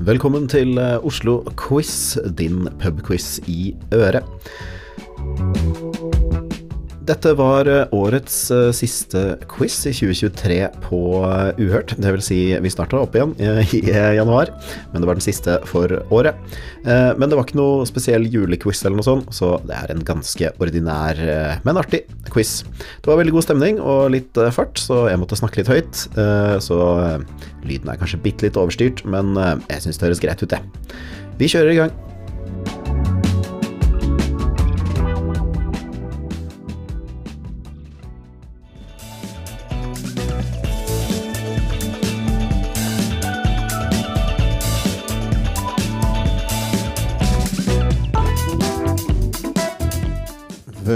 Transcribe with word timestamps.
Velkommen 0.00 0.46
til 0.48 0.78
eh, 0.80 0.96
Oslo 1.04 1.42
Quiz, 1.60 2.16
din 2.38 2.68
pubquiz 2.80 3.38
i 3.44 3.74
øret. 3.92 4.24
Dette 7.10 7.32
var 7.34 7.66
eh, 7.66 7.90
årets 7.96 8.34
eh, 8.54 8.68
siste 8.76 9.20
quiz 9.50 9.74
i 9.88 9.92
2023 9.96 10.58
på 10.84 11.00
eh, 11.26 11.58
Uhørt. 11.58 11.96
Det 11.98 12.12
vil 12.14 12.22
si, 12.22 12.38
vi 12.62 12.70
starta 12.70 13.00
opp 13.00 13.16
igjen 13.18 13.32
i 13.40 13.80
januar, 14.20 14.52
men 14.92 15.02
det 15.02 15.08
var 15.08 15.18
den 15.18 15.24
siste 15.24 15.56
for 15.66 15.90
året. 16.14 16.38
Men 16.84 17.28
det 17.28 17.36
var 17.36 17.44
ikke 17.44 17.58
noe 17.58 17.86
spesiell 17.88 18.24
julequiz 18.30 18.80
eller 18.84 19.00
noe 19.00 19.06
sånt, 19.06 19.32
så 19.36 19.52
det 19.68 19.76
er 19.76 19.92
en 19.92 20.04
ganske 20.06 20.52
ordinær, 20.62 21.20
men 21.66 21.80
artig 21.80 22.02
quiz. 22.32 22.60
Det 23.02 23.10
var 23.10 23.20
veldig 23.20 23.34
god 23.36 23.46
stemning 23.46 23.80
og 23.82 24.12
litt 24.14 24.40
fart, 24.56 24.80
så 24.80 25.02
jeg 25.10 25.20
måtte 25.20 25.38
snakke 25.40 25.60
litt 25.60 25.72
høyt. 25.72 26.04
Så 26.64 26.78
lyden 27.68 27.92
er 27.92 28.00
kanskje 28.00 28.22
bitte 28.24 28.48
litt 28.48 28.60
overstyrt, 28.60 29.04
men 29.04 29.34
jeg 29.36 29.84
syns 29.84 30.00
det 30.00 30.08
høres 30.08 30.24
greit 30.24 30.46
ut, 30.46 30.54
det. 30.54 30.62
Vi 31.40 31.50
kjører 31.52 31.74
i 31.74 31.82
gang. 31.82 32.09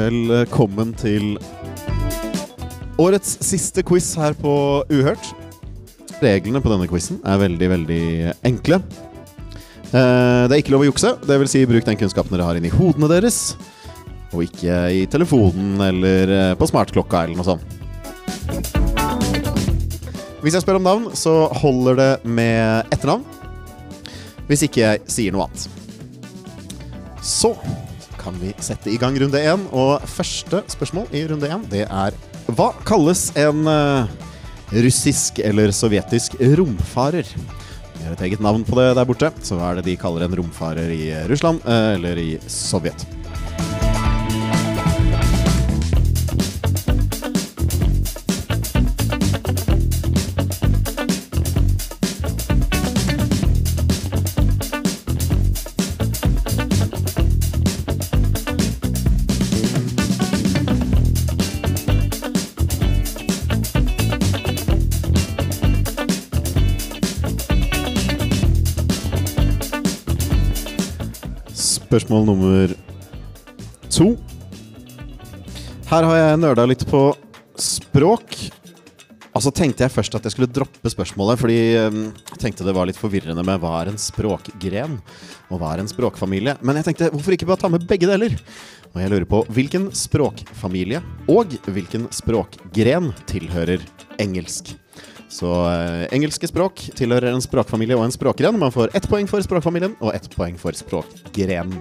Velkommen 0.04 0.90
til 1.00 1.38
årets 3.00 3.38
siste 3.40 3.80
quiz 3.86 4.10
her 4.20 4.34
på 4.36 4.52
Uhørt. 4.92 5.30
Reglene 6.20 6.60
på 6.60 6.68
denne 6.68 6.88
quizen 6.90 7.22
er 7.24 7.38
veldig, 7.40 7.68
veldig 7.72 8.00
enkle. 8.44 8.82
Eh, 9.94 10.44
Det 10.44 10.52
er 10.52 10.60
ikke 10.60 10.74
lov 10.74 10.84
å 10.84 10.88
jukse, 10.90 11.14
det 11.24 11.38
vil 11.40 11.48
si 11.48 11.62
bruk 11.64 11.86
den 11.88 11.96
kunnskapen 11.96 12.34
dere 12.36 12.44
har 12.44 12.58
inni 12.60 12.68
hodene 12.74 13.08
deres, 13.08 13.56
og 14.34 14.44
ikke 14.44 14.76
i 14.92 15.06
telefonen 15.08 15.80
eller 15.80 16.34
eh, 16.36 16.54
på 16.60 16.68
smartklokka 16.68 17.22
eller 17.24 17.40
noe 17.40 17.48
sånt. 17.48 17.64
Hvis 20.44 20.52
jeg 20.58 20.66
spør 20.66 20.82
om 20.82 20.84
navn, 20.84 21.08
så 21.16 21.46
holder 21.62 21.96
det 22.02 22.10
med 22.28 22.92
etternavn. 22.92 23.24
Hvis 24.50 24.66
ikke 24.68 24.84
jeg 24.84 25.00
sier 25.08 25.32
noe 25.32 25.48
annet. 25.48 25.64
Så 27.24 27.54
kan 28.24 28.36
vi 28.40 28.54
sette 28.64 28.92
i 28.92 28.98
gang 29.00 29.16
runde 29.20 29.40
én. 29.40 29.66
Og 29.76 30.02
første 30.08 30.62
spørsmål 30.72 31.10
i 31.14 31.24
runde 31.30 31.50
én, 31.50 31.66
det 31.70 31.84
er 31.86 32.16
Hva 32.54 32.72
kalles 32.84 33.30
en 33.40 33.64
eh, 33.70 34.14
russisk 34.84 35.40
eller 35.44 35.72
sovjetisk 35.72 36.36
romfarer? 36.58 37.28
De 37.94 38.04
har 38.04 38.16
et 38.16 38.24
eget 38.28 38.42
navn 38.44 38.64
på 38.68 38.76
det 38.80 38.90
der 38.98 39.08
borte. 39.08 39.32
Så 39.44 39.56
hva 39.56 39.72
er 39.72 39.80
det 39.80 39.88
de 39.88 39.98
kaller 40.00 40.26
en 40.26 40.38
romfarer 40.40 40.92
i 40.92 41.12
Russland 41.30 41.64
eh, 41.64 41.94
eller 41.98 42.20
i 42.20 42.30
Sovjet? 42.48 43.06
Spørsmål 71.94 72.24
nummer 72.26 72.72
to. 73.86 74.08
Her 75.86 76.06
har 76.08 76.16
jeg 76.18 76.40
nerda 76.42 76.64
litt 76.66 76.82
på 76.90 77.02
språk. 77.54 78.34
Altså 79.30 79.52
tenkte 79.54 79.84
jeg 79.84 79.94
først 79.94 80.18
at 80.18 80.26
jeg 80.26 80.34
skulle 80.34 80.50
droppe 80.50 80.90
spørsmålet, 80.90 81.38
fordi 81.38 81.60
eh, 81.78 82.00
jeg 82.32 82.42
tenkte 82.42 82.66
det 82.66 82.74
var 82.74 82.90
litt 82.90 82.98
forvirrende 82.98 83.46
med 83.46 83.62
hva 83.62 83.76
er 83.84 83.92
en 83.92 84.02
språkgren, 84.02 84.98
og 85.54 85.62
hva 85.62 85.70
er 85.70 85.84
en 85.84 85.92
språkfamilie. 85.94 86.56
Men 86.66 86.82
jeg 86.82 86.88
tenkte 86.88 87.14
hvorfor 87.14 87.38
ikke 87.38 87.52
bare 87.52 87.62
ta 87.62 87.70
med 87.70 87.86
begge 87.86 88.10
deler? 88.10 88.34
Og 88.90 88.98
jeg 88.98 89.14
lurer 89.14 89.30
på 89.30 89.44
hvilken 89.54 89.92
språkfamilie 89.94 90.98
og 91.30 91.54
hvilken 91.70 92.10
språkgren 92.10 93.12
tilhører 93.30 93.86
engelsk? 94.18 94.74
Så 95.32 95.50
eh, 95.68 96.04
engelske 96.14 96.48
språk 96.50 96.82
tilhører 96.98 97.32
en 97.32 97.44
språkfamilie 97.44 97.96
og 97.98 98.06
en 98.06 98.14
språkgren. 98.14 98.58
Man 98.60 98.74
får 98.74 98.94
ett 98.96 99.08
poeng 99.10 99.28
for 99.30 99.44
språkfamilien 99.44 99.96
og 100.00 100.14
ett 100.14 100.28
poeng 100.34 100.58
for 100.60 100.76
språkgrenen. 100.76 101.80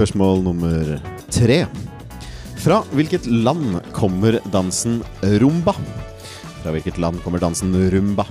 Spørsmål 0.00 0.38
nummer 0.40 0.94
tre. 1.28 1.66
Fra 2.64 2.78
hvilket 2.96 3.26
land 3.28 3.82
kommer 3.92 4.38
dansen 4.48 5.02
rumba? 5.42 5.74
Fra 6.62 6.72
hvilket 6.72 6.96
land 6.96 7.20
kommer 7.20 7.42
dansen 7.42 7.74
rumba? 7.92 8.24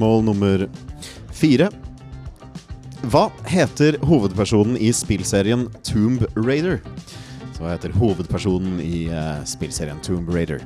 Spørsmål 0.00 0.22
nummer 0.24 0.62
fire. 1.36 1.66
Hva 3.12 3.26
heter 3.44 3.98
hovedpersonen 4.08 4.78
i 4.80 4.88
spillserien 4.96 5.66
Tomb 5.84 6.24
Raider? 6.40 6.80
Hva 7.58 7.74
heter 7.74 7.92
hovedpersonen 8.00 8.80
i 8.80 9.10
uh, 9.12 9.44
spillserien 9.44 10.00
Tomb 10.00 10.32
Raider? 10.32 10.64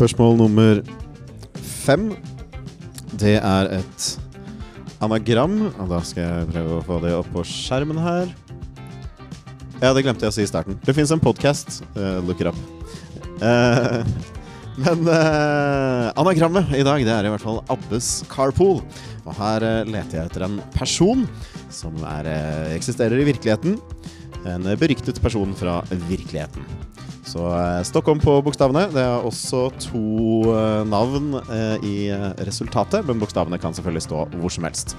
Spørsmål 0.00 0.38
nummer 0.40 0.78
fem. 1.60 2.06
Det 3.20 3.34
er 3.36 3.66
et 3.76 4.04
anagram. 5.04 5.58
Og 5.74 5.90
da 5.90 5.98
skal 6.08 6.24
jeg 6.24 6.46
prøve 6.54 6.78
å 6.78 6.84
få 6.86 6.96
det 7.02 7.10
opp 7.18 7.28
på 7.34 7.42
skjermen 7.44 8.00
her. 8.00 8.30
Ja, 9.82 9.90
det 9.92 10.06
glemte 10.06 10.24
jeg 10.24 10.32
å 10.32 10.36
si 10.38 10.46
i 10.46 10.48
starten. 10.48 10.78
Det 10.86 10.94
fins 10.96 11.12
en 11.12 11.20
podkast. 11.20 11.82
Uh, 11.98 12.16
look 12.24 12.40
it 12.40 12.48
up. 12.48 12.56
Uh, 13.44 14.00
men 14.86 15.04
uh, 15.04 16.08
anagrammet 16.16 16.72
i 16.78 16.86
dag 16.86 17.04
det 17.04 17.12
er 17.18 17.28
i 17.28 17.34
hvert 17.34 17.44
fall 17.44 17.60
Abbes 17.68 18.22
Carpool. 18.32 18.80
Og 19.26 19.36
her 19.36 19.68
uh, 19.68 19.82
leter 19.84 20.22
jeg 20.22 20.30
etter 20.30 20.46
en 20.48 20.62
person 20.78 21.28
som 21.68 22.00
er, 22.16 22.24
eh, 22.24 22.72
eksisterer 22.72 23.20
i 23.20 23.28
virkeligheten. 23.28 23.76
En 24.48 24.64
beryktet 24.80 25.20
person 25.20 25.52
fra 25.60 25.82
virkeligheten. 26.08 26.64
Så 27.30 27.46
eh, 27.54 27.82
Stockholm 27.86 28.20
på 28.22 28.34
bokstavene. 28.42 28.88
Det 28.90 29.02
er 29.04 29.26
også 29.26 29.68
to 29.78 30.02
eh, 30.50 30.82
navn 30.88 31.36
eh, 31.46 31.86
i 31.86 31.96
resultatet, 32.46 33.06
men 33.06 33.22
bokstavene 33.22 33.60
kan 33.62 33.76
selvfølgelig 33.76 34.06
stå 34.08 34.24
hvor 34.40 34.54
som 34.54 34.66
helst. 34.66 34.96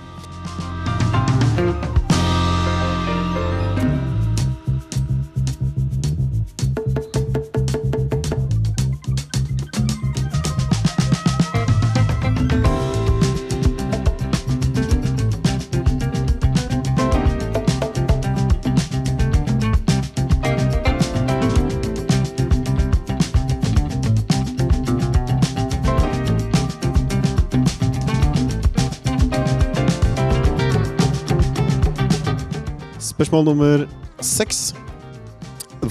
Spørsmål 33.21 33.43
nummer 33.45 33.81
seks. 34.25 34.71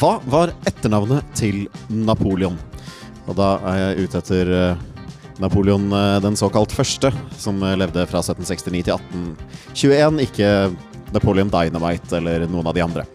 Hva 0.00 0.16
var 0.26 0.50
etternavnet 0.66 1.28
til 1.38 1.60
Napoleon? 1.86 2.56
Og 3.30 3.36
da 3.38 3.52
er 3.70 3.78
jeg 3.78 4.08
ute 4.08 4.18
etter 4.18 4.50
eh, 4.50 4.82
Napoleon 5.38 5.86
eh, 5.94 6.16
den 6.26 6.34
såkalt 6.34 6.74
første, 6.74 7.12
som 7.38 7.62
eh, 7.62 7.76
levde 7.78 8.02
fra 8.10 8.18
1769 8.18 8.58
til 8.66 8.98
1821. 8.98 10.20
Ikke 10.26 10.50
Napoleon 11.14 11.54
Dynamite 11.54 12.18
eller 12.18 12.50
noen 12.50 12.66
av 12.66 12.74
de 12.74 12.88
andre. 12.88 13.06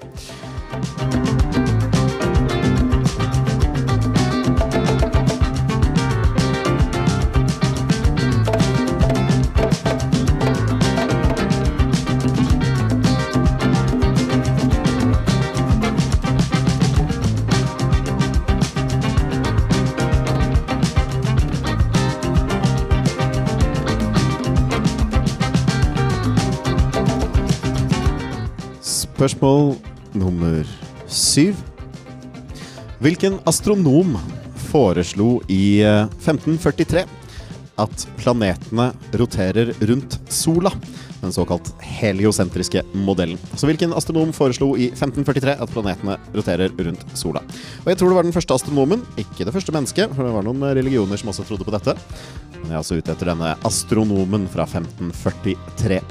Spørsmål 29.25 29.71
nummer 30.13 30.67
syv. 31.09 31.57
Hvilken 33.01 33.39
astronom 33.49 34.11
foreslo 34.67 35.39
i 35.49 35.79
eh, 35.81 36.03
1543 36.19 37.01
at 37.81 38.03
planetene 38.19 38.91
roterer 39.17 39.71
rundt 39.89 40.19
sola? 40.29 40.69
Den 41.23 41.33
såkalt 41.33 41.73
heliosentriske 41.81 42.83
modellen. 42.93 43.41
Så 43.57 43.65
hvilken 43.65 43.97
astronom 43.97 44.29
foreslo 44.29 44.75
i 44.77 44.91
1543 44.91 45.57
at 45.57 45.73
planetene 45.73 46.19
roterer 46.35 46.77
rundt 46.85 47.17
sola? 47.17 47.41
Og 47.81 47.89
jeg 47.89 47.97
tror 47.97 48.13
det 48.13 48.19
var 48.19 48.29
den 48.29 48.37
første 48.37 48.59
astronomen, 48.61 49.01
ikke 49.17 49.49
det 49.49 49.57
første 49.57 49.73
mennesket, 49.73 50.13
for 50.13 50.21
det 50.21 50.37
var 50.37 50.45
noen 50.45 50.69
religioner 50.77 51.17
som 51.17 51.33
også 51.33 51.49
trodde 51.49 51.65
på 51.65 51.73
dette. 51.73 51.97
Men 52.59 52.67
jeg 52.67 52.77
er 52.77 52.83
altså 52.83 53.01
ute 53.01 53.17
etter 53.17 53.33
denne 53.33 53.57
astronomen 53.65 54.45
fra 54.53 54.69
1543. 54.69 56.03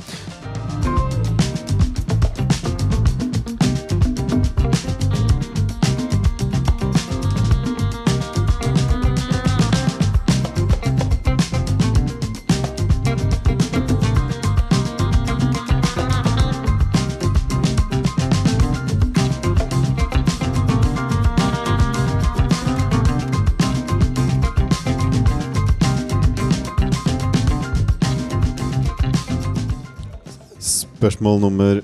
Spørsmål 31.04 31.42
nummer 31.42 31.78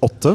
åtte. 0.00 0.30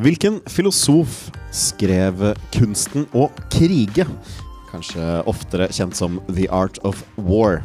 Hvilken 0.00 0.38
filosof 0.48 1.26
skrev 1.52 2.32
'Kunsten 2.48 3.04
å 3.12 3.26
krige'? 3.52 4.06
Kanskje 4.70 5.20
oftere 5.28 5.68
kjent 5.68 5.92
som 5.92 6.16
'The 6.32 6.48
Art 6.48 6.78
of 6.80 7.04
War'. 7.18 7.60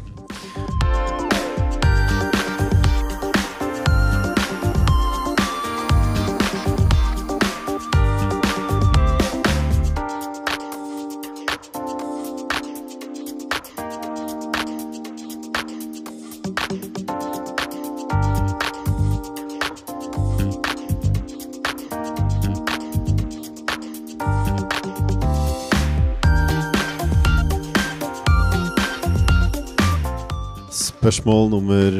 Spørsmål 31.08 31.46
nummer 31.54 31.94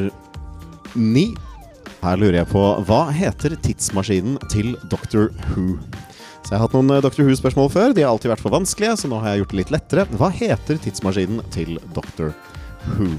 ni. 0.92 1.30
Her 2.02 2.18
lurer 2.20 2.42
jeg 2.42 2.48
på 2.50 2.60
hva 2.84 2.98
heter 3.08 3.54
tidsmaskinen 3.64 4.36
til 4.52 4.74
Doctor 4.92 5.30
Who? 5.46 5.78
Så 6.44 6.52
Jeg 6.52 6.58
har 6.58 6.66
hatt 6.66 6.76
noen 6.76 6.92
eh, 6.92 7.00
Doctor 7.00 7.24
Who-spørsmål 7.24 7.70
før. 7.72 7.94
De 7.96 8.04
har 8.04 8.12
alltid 8.12 8.34
vært 8.34 8.44
for 8.44 8.52
vanskelige, 8.52 8.98
så 9.00 9.08
nå 9.08 9.22
har 9.22 9.32
jeg 9.32 9.46
gjort 9.46 9.54
det 9.54 9.60
litt 9.62 9.72
lettere. 9.78 10.04
Hva 10.20 10.28
heter 10.28 10.76
tidsmaskinen 10.84 11.40
til 11.56 11.80
Doctor 11.96 12.36
Who? 12.98 13.14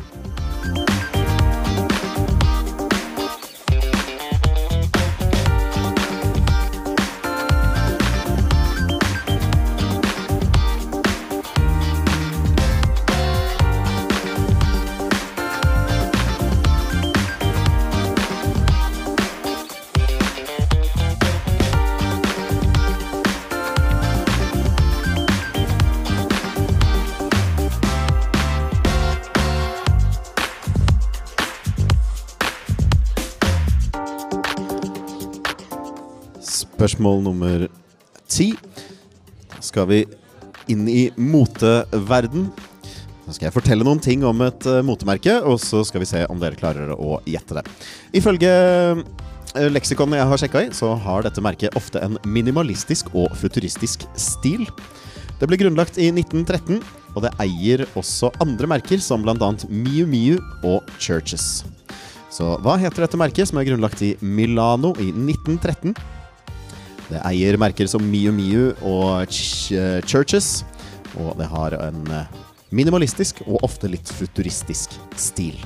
Spørsmål 36.99 37.21
nummer 37.23 37.61
ti. 38.27 38.49
Skal 39.63 39.85
vi 39.87 39.99
inn 40.67 40.81
i 40.91 41.05
moteverden. 41.15 42.49
Så 43.23 43.37
skal 43.37 43.47
jeg 43.47 43.55
fortelle 43.55 43.87
noen 43.87 44.01
ting 44.03 44.25
om 44.27 44.43
et 44.43 44.67
eh, 44.67 44.81
motemerke, 44.83 45.37
og 45.47 45.61
så 45.63 45.85
skal 45.87 46.03
vi 46.03 46.09
se 46.09 46.25
om 46.27 46.41
dere 46.41 46.59
klarer 46.59 46.91
å 46.91 47.21
gjette 47.23 47.55
det. 47.55 47.63
Ifølge 48.19 48.51
eh, 48.51 49.69
leksikonet 49.71 50.19
jeg 50.19 50.27
har 50.33 50.43
sjekka 50.43 50.65
i, 50.65 50.73
så 50.75 50.91
har 51.05 51.23
dette 51.23 51.45
merket 51.45 51.79
ofte 51.79 52.03
en 52.03 52.19
minimalistisk 52.27 53.13
og 53.13 53.31
futuristisk 53.39 54.03
stil. 54.19 54.67
Det 55.39 55.47
ble 55.47 55.63
grunnlagt 55.63 56.03
i 56.03 56.11
1913, 56.11 56.83
og 57.15 57.23
det 57.23 57.31
eier 57.39 57.87
også 57.95 58.33
andre 58.43 58.73
merker, 58.75 58.99
som 58.99 59.23
bl.a. 59.23 59.53
Miu 59.71 60.03
Miu 60.03 60.35
og 60.67 60.83
Churches. 60.99 61.61
Så 62.27 62.57
hva 62.59 62.75
heter 62.83 63.07
dette 63.07 63.23
merket, 63.23 63.47
som 63.47 63.63
er 63.63 63.71
grunnlagt 63.71 64.03
i 64.03 64.17
Milano 64.19 64.97
i 64.99 65.13
1913? 65.15 65.95
Det 67.09 67.21
eier 67.25 67.57
merker 67.57 67.89
som 67.89 68.03
Miu 68.05 68.31
Miu 68.35 68.69
og 68.85 69.31
Ch 69.33 69.73
Churches, 70.05 70.63
og 71.17 71.33
det 71.39 71.49
har 71.49 71.73
en 71.79 72.03
eh, 72.13 72.39
minimalistisk 72.75 73.41
og 73.47 73.63
ofte 73.65 73.89
litt 73.89 74.11
futuristisk 74.13 74.93
stil. 75.17 75.57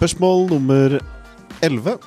Spørsmål 0.00 0.46
nummer 0.48 0.94
11. 1.60 1.98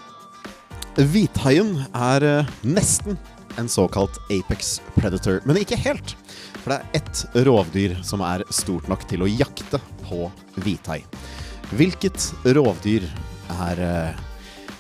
Hvithaien 1.14 1.76
er 1.94 2.24
eh, 2.26 2.48
nesten 2.66 3.20
en 3.62 3.70
såkalt 3.70 4.18
apex 4.34 4.80
predator, 4.96 5.38
men 5.46 5.60
ikke 5.62 5.78
helt. 5.78 6.16
For 6.64 6.74
det 6.74 6.80
er 6.80 6.98
ett 6.98 7.22
rovdyr 7.46 7.94
som 8.02 8.24
er 8.26 8.42
stort 8.50 8.90
nok 8.90 9.06
til 9.12 9.22
å 9.22 9.30
jakte 9.30 9.78
på 10.08 10.24
hvithai. 10.66 11.04
Hvilket 11.78 12.32
rovdyr 12.58 13.06
er 13.70 13.86
eh, 13.86 14.26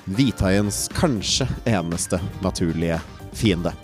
hvithaiens 0.09 0.87
kanskje 0.97 1.45
eneste 1.69 2.17
naturlige 2.41 2.97
fiende? 3.37 3.77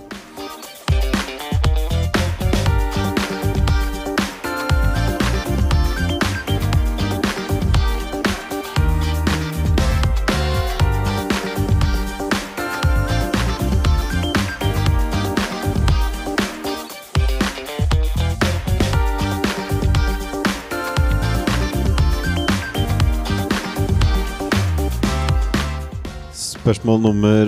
Spørsmål 26.70 27.00
nummer 27.02 27.48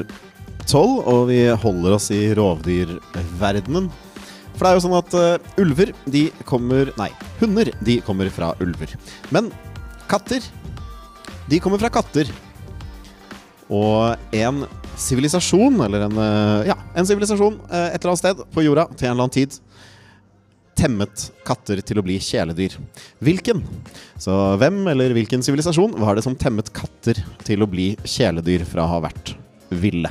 tolv, 0.65 1.03
og 1.05 1.27
vi 1.29 1.43
holder 1.61 1.93
oss 1.93 2.07
i 2.09 2.31
rovdyrverdenen. 2.33 3.85
For 4.55 4.63
det 4.63 4.69
er 4.71 4.79
jo 4.79 4.81
sånn 4.81 4.95
at 4.97 5.13
uh, 5.13 5.59
ulver, 5.61 5.91
de 6.09 6.23
kommer 6.49 6.89
Nei, 6.97 7.11
hunder, 7.37 7.69
de 7.85 7.99
kommer 8.01 8.31
fra 8.33 8.49
ulver. 8.65 8.95
Men 9.29 9.51
katter, 10.09 10.41
de 11.53 11.59
kommer 11.61 11.77
fra 11.83 11.91
katter. 11.93 12.31
Og 13.69 14.17
en 14.33 14.63
sivilisasjon, 14.97 15.77
eller 15.85 16.07
en 16.07 16.17
uh, 16.17 16.65
Ja, 16.71 16.79
en 16.97 17.05
sivilisasjon 17.05 17.61
uh, 17.67 17.91
et 17.91 17.99
eller 17.99 18.15
annet 18.15 18.23
sted 18.23 18.41
på 18.57 18.65
jorda 18.65 18.87
til 18.95 19.11
en 19.11 19.13
eller 19.13 19.27
annen 19.27 19.37
tid 19.37 19.59
temmet 20.81 21.27
katter 21.45 21.81
til 21.85 22.01
å 22.01 22.05
bli 22.05 22.17
kjæledyr. 22.21 22.79
Hvilken? 23.21 23.61
Så 24.21 24.33
hvem 24.61 24.81
eller 24.91 25.13
hvilken 25.15 25.45
sivilisasjon 25.45 25.93
var 26.01 26.17
det 26.17 26.25
som 26.25 26.37
temmet 26.37 26.73
katter 26.75 27.21
til 27.45 27.61
å 27.61 27.69
bli 27.69 27.91
kjæledyr 28.01 28.65
fra 28.65 28.87
å 28.87 28.93
ha 28.95 29.05
vært 29.05 29.35
ville? 29.69 30.09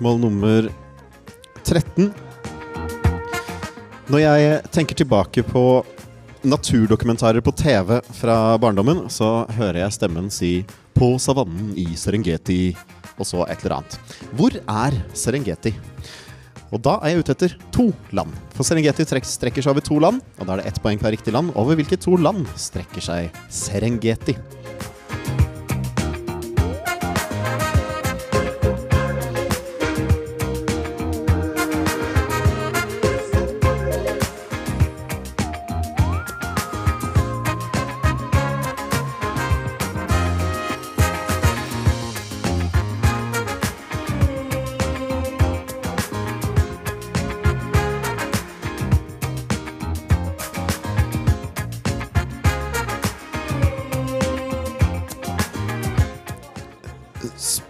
Spørsmål 0.00 0.20
nummer 0.22 0.66
13. 1.60 2.06
Når 4.08 4.20
jeg 4.22 4.60
tenker 4.72 4.96
tilbake 4.96 5.42
på 5.44 5.84
naturdokumentarer 6.40 7.44
på 7.44 7.52
TV 7.52 7.98
fra 8.16 8.56
barndommen, 8.56 9.10
så 9.12 9.44
hører 9.58 9.82
jeg 9.82 9.92
stemmen 9.98 10.30
si 10.32 10.64
'På 10.96 11.18
savannen 11.20 11.76
i 11.76 11.84
Serengeti' 12.00 12.72
og 13.18 13.26
så 13.26 13.44
et 13.44 13.60
eller 13.60 13.76
annet. 13.76 13.98
Hvor 14.32 14.56
er 14.56 14.96
Serengeti? 15.12 15.74
Og 16.72 16.80
da 16.80 16.96
er 17.02 17.12
jeg 17.12 17.18
ute 17.18 17.32
etter 17.32 17.56
to 17.70 17.92
land. 18.10 18.32
For 18.54 18.64
Serengeti 18.64 19.04
strekker 19.04 19.60
seg 19.60 19.68
over 19.68 19.84
to 19.84 19.98
land, 19.98 20.22
og 20.38 20.46
da 20.46 20.52
er 20.54 20.56
det 20.62 20.66
ett 20.66 20.82
poeng 20.82 20.98
per 20.98 21.12
riktig 21.12 21.34
land. 21.34 21.52
Over 21.54 21.74
hvilke 21.76 22.00
to 22.00 22.16
land 22.16 22.46
strekker 22.56 23.02
seg 23.02 23.30
Serengeti? 23.50 24.34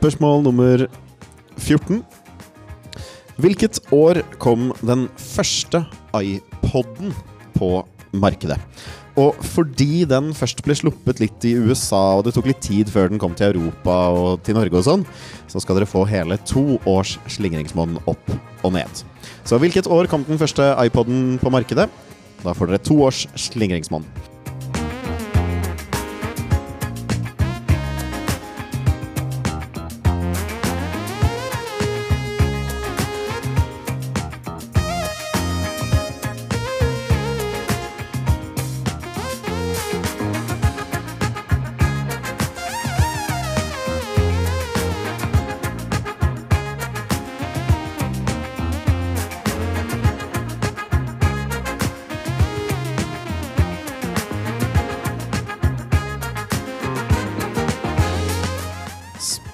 Spørsmål 0.01 0.39
nummer 0.47 0.87
14. 1.61 1.99
Hvilket 3.37 3.83
år 3.93 4.23
kom 4.41 4.71
den 4.81 5.03
første 5.21 5.83
iPoden 6.17 7.13
på 7.53 7.69
markedet? 8.17 8.57
Og 9.21 9.37
fordi 9.45 10.07
den 10.09 10.31
først 10.33 10.65
ble 10.65 10.79
sluppet 10.79 11.21
litt 11.21 11.45
i 11.45 11.53
USA, 11.53 12.17
og 12.17 12.25
det 12.25 12.33
tok 12.33 12.49
litt 12.49 12.65
tid 12.65 12.89
før 12.89 13.13
den 13.13 13.21
kom 13.21 13.37
til 13.37 13.51
Europa 13.51 13.99
og 14.17 14.41
til 14.47 14.57
Norge 14.57 14.81
og 14.81 14.89
sånn, 14.89 15.05
så 15.53 15.61
skal 15.61 15.77
dere 15.77 15.93
få 15.93 16.07
hele 16.09 16.41
to 16.49 16.81
års 16.89 17.19
slingringsmonn 17.37 18.01
opp 18.09 18.33
og 18.65 18.73
ned. 18.79 19.05
Så 19.45 19.61
hvilket 19.61 19.85
år 19.85 20.09
kom 20.09 20.25
den 20.25 20.41
første 20.41 20.73
iPoden 20.81 21.37
på 21.45 21.53
markedet? 21.53 21.91
Da 22.41 22.57
får 22.57 22.73
dere 22.73 22.87
to 22.89 23.03
års 23.05 23.27
slingringsmonn. 23.37 24.09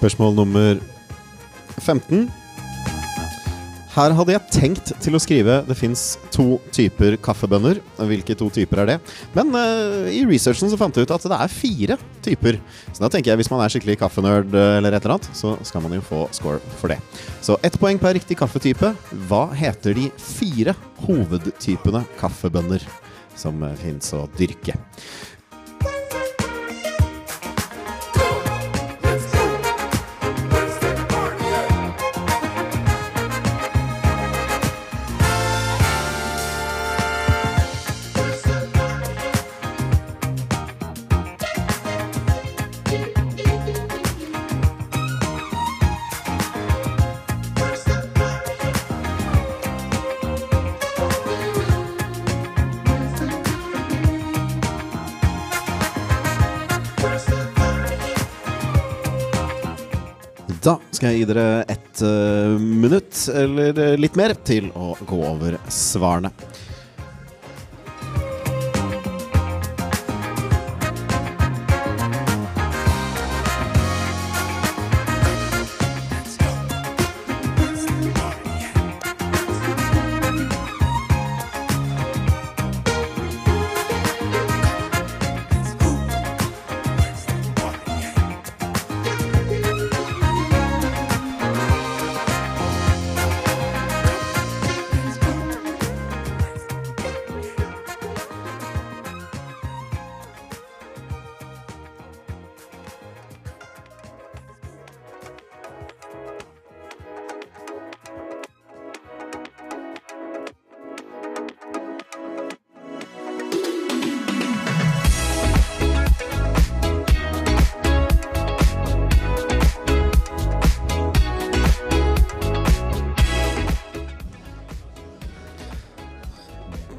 Spørsmål 0.07 0.37
nummer 0.37 0.77
15. 1.83 2.29
Her 3.91 4.13
hadde 4.15 4.31
jeg 4.31 4.53
tenkt 4.53 4.91
til 5.03 5.17
å 5.17 5.19
skrive 5.19 5.57
det 5.67 5.75
fins 5.75 6.13
to 6.31 6.61
typer 6.71 7.17
kaffebønner. 7.19 7.81
Hvilke 8.07 8.37
to 8.39 8.47
typer 8.55 8.85
er 8.85 8.91
det? 8.93 8.95
Men 9.35 9.51
uh, 9.51 10.07
i 10.07 10.21
researchen 10.29 10.71
så 10.71 10.79
fant 10.79 10.95
jeg 10.95 11.09
ut 11.09 11.11
at 11.11 11.27
det 11.27 11.41
er 11.43 11.51
fire 11.51 11.99
typer. 12.23 12.61
Så 12.93 13.03
da 13.03 13.11
tenker 13.11 13.33
jeg 13.33 13.41
hvis 13.41 13.51
man 13.51 13.65
er 13.65 13.73
skikkelig 13.73 13.99
kaffenerd 13.99 14.55
eh, 14.55 14.77
eller 14.77 14.95
et 14.95 15.03
eller 15.03 15.17
annet, 15.17 15.27
så 15.35 15.57
skal 15.67 15.83
man 15.83 15.99
jo 15.99 16.07
få 16.07 16.23
score 16.39 16.63
for 16.79 16.93
det. 16.93 17.01
Så 17.43 17.59
ett 17.59 17.75
poeng 17.75 17.99
per 17.99 18.15
riktig 18.15 18.39
kaffetype. 18.39 18.95
Hva 19.27 19.43
heter 19.59 19.97
de 19.99 20.07
fire 20.23 20.77
hovedtypene 21.03 22.07
kaffebønner 22.21 22.87
som 23.35 23.59
uh, 23.59 23.75
fins 23.83 24.15
å 24.15 24.23
dyrke? 24.39 24.79
Da 60.67 60.73
skal 60.91 61.13
jeg 61.13 61.21
gi 61.21 61.27
dere 61.29 61.63
ett 61.71 62.01
uh, 62.03 62.57
minutt, 62.59 63.15
eller 63.31 63.77
eh, 63.79 63.93
litt 63.95 64.17
mer, 64.19 64.33
til 64.43 64.67
å 64.75 64.97
gå 65.07 65.19
over 65.23 65.55
svarene. 65.71 66.33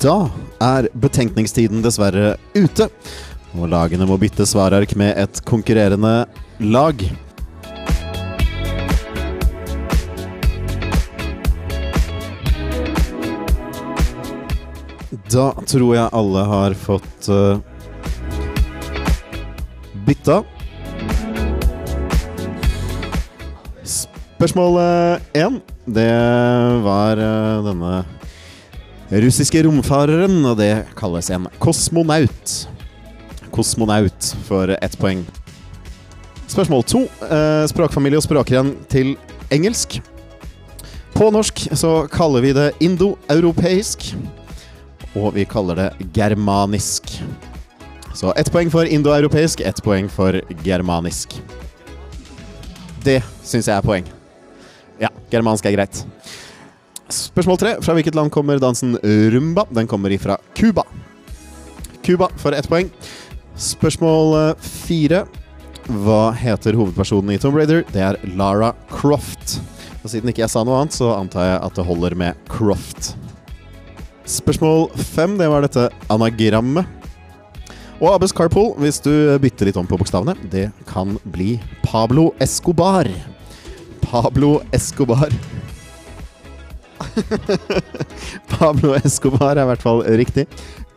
Da 0.08 0.30
er 0.64 0.86
betenkningstiden 0.96 1.82
dessverre 1.84 2.38
ute, 2.56 2.86
og 3.52 3.68
lagene 3.68 4.06
må 4.08 4.16
bytte 4.16 4.46
svarark 4.48 4.94
med 4.96 5.18
et 5.20 5.40
konkurrerende 5.44 6.22
lag. 6.64 7.02
Da 15.28 15.50
tror 15.68 15.92
jeg 15.98 16.08
alle 16.22 16.48
har 16.54 16.80
fått 16.88 17.28
uh, 17.28 17.60
bytta. 20.08 20.40
Spørsmål 23.84 24.80
én, 25.36 25.60
det 25.84 26.12
var 26.86 27.20
uh, 27.20 27.66
denne 27.68 27.98
russiske 29.10 29.62
romfareren, 29.64 30.40
og 30.44 30.58
det 30.60 30.72
kalles 30.98 31.30
en 31.34 31.48
kosmonaut. 31.62 32.54
Kosmonaut 33.54 34.32
for 34.48 34.74
ett 34.76 34.98
poeng. 35.00 35.24
Spørsmål 36.48 36.84
to. 36.88 37.04
Uh, 37.24 37.64
språkfamilie 37.68 38.20
og 38.20 38.24
språkren 38.24 38.74
til 38.92 39.14
engelsk. 39.52 40.00
På 41.16 41.30
norsk 41.34 41.66
så 41.76 42.02
kaller 42.12 42.44
vi 42.44 42.52
det 42.56 42.72
indoeuropeisk 42.84 44.12
og 45.16 45.34
vi 45.34 45.46
kaller 45.48 45.78
det 45.78 46.08
germanisk. 46.14 47.22
Så 48.14 48.32
ett 48.36 48.50
poeng 48.52 48.70
for 48.70 48.86
indoeuropeisk, 48.86 49.60
ett 49.60 49.82
poeng 49.84 50.08
for 50.10 50.40
germanisk. 50.64 51.38
Det 53.04 53.20
syns 53.44 53.68
jeg 53.68 53.76
er 53.76 53.84
poeng. 53.84 54.08
Ja, 54.98 55.10
germansk 55.30 55.66
er 55.68 55.76
greit. 55.76 56.02
Spørsmål 57.08 57.58
tre. 57.60 57.74
Fra 57.84 57.94
hvilket 57.96 58.16
land 58.18 58.32
kommer 58.34 58.60
dansen 58.60 58.98
rumba? 59.32 59.64
Den 59.72 59.88
kommer 59.88 60.12
ifra 60.12 60.36
Cuba. 60.56 60.84
Cuba 62.04 62.28
for 62.40 62.56
ett 62.56 62.68
poeng. 62.68 62.90
Spørsmål 63.58 64.34
eh, 64.38 64.66
fire. 64.86 65.24
Hva 65.88 66.28
heter 66.36 66.76
hovedpersonen 66.76 67.32
i 67.34 67.40
Tomb 67.40 67.56
Raider? 67.58 67.82
Det 67.92 68.02
er 68.04 68.18
Lara 68.36 68.74
Croft. 68.92 69.58
Og 70.04 70.12
siden 70.12 70.30
ikke 70.30 70.44
jeg 70.44 70.52
sa 70.52 70.62
noe 70.64 70.78
annet, 70.82 70.94
så 70.94 71.14
antar 71.16 71.48
jeg 71.48 71.58
at 71.64 71.78
det 71.78 71.86
holder 71.88 72.16
med 72.18 72.38
Croft. 72.52 73.14
Spørsmål 74.28 74.90
fem, 75.14 75.38
det 75.40 75.48
var 75.48 75.64
dette 75.64 75.88
anagrammet. 76.12 76.86
Og 77.98 78.12
Abbes 78.12 78.36
Carpool, 78.36 78.74
hvis 78.78 79.00
du 79.02 79.10
bytter 79.42 79.66
litt 79.66 79.80
om 79.80 79.88
på 79.88 79.98
bokstavene, 79.98 80.36
det 80.52 80.68
kan 80.86 81.16
bli 81.34 81.56
Pablo 81.82 82.30
Escobar. 82.38 83.08
Pablo 84.04 84.58
Escobar. 84.76 85.32
Pablo 88.52 88.94
Escobar 88.98 89.56
er 89.56 89.64
i 89.64 89.70
hvert 89.70 89.84
fall 89.84 90.02
riktig. 90.18 90.46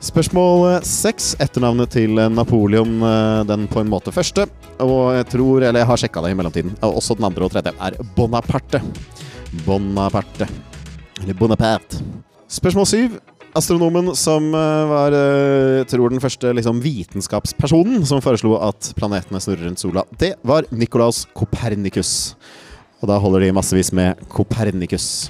Spørsmål 0.01 0.79
seks. 0.87 1.35
Etternavnet 1.43 1.91
til 1.93 2.17
Napoleon, 2.33 2.95
eh, 3.05 3.41
den 3.49 3.67
på 3.69 3.83
en 3.83 3.91
måte 3.91 4.13
første. 4.13 4.47
Og 4.81 5.13
jeg 5.17 5.27
tror, 5.35 5.61
eller 5.61 5.83
jeg 5.83 5.89
har 5.91 6.01
sjekka 6.01 6.23
det 6.25 6.31
i 6.33 6.37
mellomtiden, 6.39 6.73
også 6.81 7.17
den 7.19 7.27
andre 7.29 7.45
og 7.45 7.53
tredje, 7.53 7.73
er 7.77 7.99
Bonaparte. 8.15 8.81
Bonaparte. 9.65 10.49
Eller 11.21 11.37
Bonaparte. 11.37 12.01
Spørsmål 12.49 12.89
syv. 12.89 13.19
Astronomen 13.53 14.13
som 14.15 14.45
var 14.55 15.11
jeg 15.11 15.87
tror 15.91 16.13
den 16.13 16.21
første 16.23 16.53
liksom, 16.55 16.77
vitenskapspersonen 16.79 18.05
som 18.07 18.21
foreslo 18.23 18.53
at 18.63 18.93
planetene 18.95 19.41
snurrer 19.43 19.67
rundt 19.67 19.81
sola, 19.83 20.05
det 20.15 20.37
var 20.47 20.69
Nikolaus 20.71 21.25
Copernicus. 21.35 22.37
Og 23.01 23.09
da 23.09 23.17
holder 23.17 23.47
de 23.47 23.55
massevis 23.57 23.89
med 23.97 24.19
Kopernikus. 24.29 25.27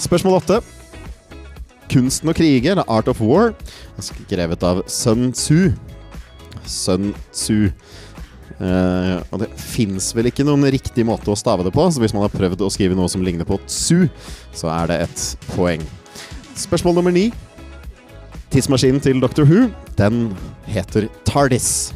Spørsmål 0.00 0.38
åtte. 0.38 0.60
Kunsten 1.90 2.30
å 2.30 2.34
krige, 2.36 2.70
eller 2.72 2.88
Art 2.88 3.08
of 3.10 3.20
War, 3.20 3.52
skrevet 4.00 4.62
av 4.64 4.84
Sun 4.88 5.32
Tzu. 5.34 5.72
Sun 6.64 7.10
Tzu. 7.34 7.72
Uh, 8.60 9.20
og 9.32 9.40
det 9.42 9.48
fins 9.56 10.10
vel 10.16 10.28
ikke 10.28 10.44
noen 10.44 10.66
riktig 10.72 11.04
måte 11.08 11.32
å 11.32 11.38
stave 11.38 11.64
det 11.64 11.72
på, 11.72 11.86
så 11.88 12.02
hvis 12.02 12.12
man 12.12 12.26
har 12.26 12.32
prøvd 12.32 12.64
å 12.64 12.70
skrive 12.72 12.96
noe 12.96 13.08
som 13.12 13.24
ligner 13.24 13.48
på 13.48 13.56
Tzu, 13.66 14.08
så 14.56 14.70
er 14.72 14.90
det 14.90 14.98
et 15.06 15.24
poeng. 15.54 15.84
Spørsmål 16.60 16.98
nummer 17.00 17.14
ni. 17.14 17.30
Tidsmaskinen 18.52 19.00
til 19.04 19.20
Doctor 19.22 19.48
Who, 19.48 19.68
den 20.00 20.30
heter 20.68 21.08
TARDIS. 21.28 21.92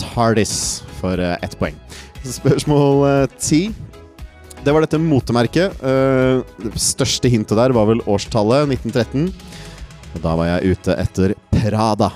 TARDIS 0.00 0.56
for 1.00 1.20
uh, 1.20 1.36
ett 1.40 1.56
poeng. 1.60 1.76
Spørsmål 2.24 3.06
uh, 3.06 3.38
ti. 3.40 3.68
Det 4.60 4.74
var 4.74 4.84
dette 4.84 4.98
motemerket. 5.00 5.72
det 5.80 6.80
største 6.80 7.30
hintet 7.32 7.56
der 7.56 7.72
var 7.72 7.86
vel 7.88 8.02
årstallet, 8.04 8.68
1913. 8.76 9.30
Og 10.12 10.18
da 10.20 10.34
var 10.36 10.50
jeg 10.50 10.74
ute 10.74 10.96
etter 11.00 11.32
Prada. 11.54 12.10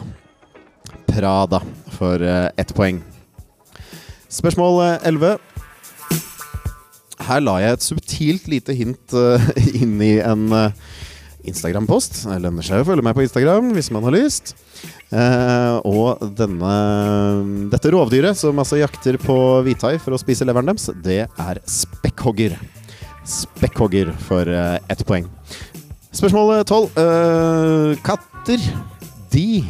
Prada 1.09 1.63
for 1.97 2.21
ett 2.21 2.75
poeng. 2.77 3.01
Spørsmål 4.29 4.83
11. 5.09 5.39
Her 7.25 7.41
la 7.41 7.57
jeg 7.63 7.79
et 7.79 7.87
subtilt 7.87 8.53
lite 8.53 8.77
hint 8.77 9.17
inn 9.81 9.97
i 10.05 10.19
en 10.21 10.45
Instagram-post. 11.49 12.27
Det 12.29 12.43
lønner 12.45 12.67
seg 12.67 12.83
å 12.83 12.89
følge 12.91 13.07
meg 13.09 13.17
på 13.17 13.25
Instagram 13.25 13.73
hvis 13.73 13.89
man 13.95 14.05
har 14.05 14.19
lyst. 14.19 14.53
Uh, 15.13 15.79
og 15.87 16.23
denne, 16.39 16.75
dette 17.71 17.93
rovdyret 17.95 18.39
som 18.39 18.59
altså 18.59 18.81
jakter 18.81 19.19
på 19.23 19.37
hvithai 19.67 19.97
for 20.03 20.17
å 20.17 20.21
spise 20.21 20.47
leveren 20.49 20.73
deres, 20.73 20.89
det 21.05 21.25
er 21.29 21.61
spekkhogger. 21.71 22.57
Spekkhogger 23.25 24.11
for 24.27 24.49
ett 24.49 25.05
poeng. 25.09 25.29
Spørsmål 26.15 26.61
tolv. 26.69 26.93
katter, 28.07 28.61
de 29.33 29.65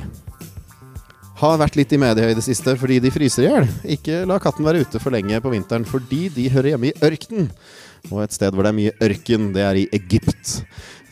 har 1.40 1.58
vært 1.60 1.78
litt 1.78 1.92
i 1.94 2.00
media 2.00 2.30
i 2.30 2.36
det 2.36 2.44
siste 2.46 2.76
fordi 2.78 3.00
de 3.02 3.12
fryser 3.12 3.44
i 3.44 3.48
hjel. 3.48 3.68
Ikke 3.96 4.22
la 4.28 4.40
katten 4.42 4.66
være 4.66 4.84
ute 4.84 5.00
for 5.02 5.14
lenge 5.14 5.40
på 5.42 5.52
vinteren 5.52 5.86
fordi 5.88 6.28
de 6.34 6.48
hører 6.52 6.74
hjemme 6.74 6.90
i 6.90 6.96
ørkenen. 7.04 7.50
Og 8.12 8.24
et 8.24 8.34
sted 8.36 8.52
hvor 8.52 8.66
det 8.66 8.72
er 8.72 8.78
mye 8.78 8.96
ørken, 9.04 9.52
det 9.54 9.64
er 9.64 9.80
i 9.80 9.86
Egypt. 9.96 10.58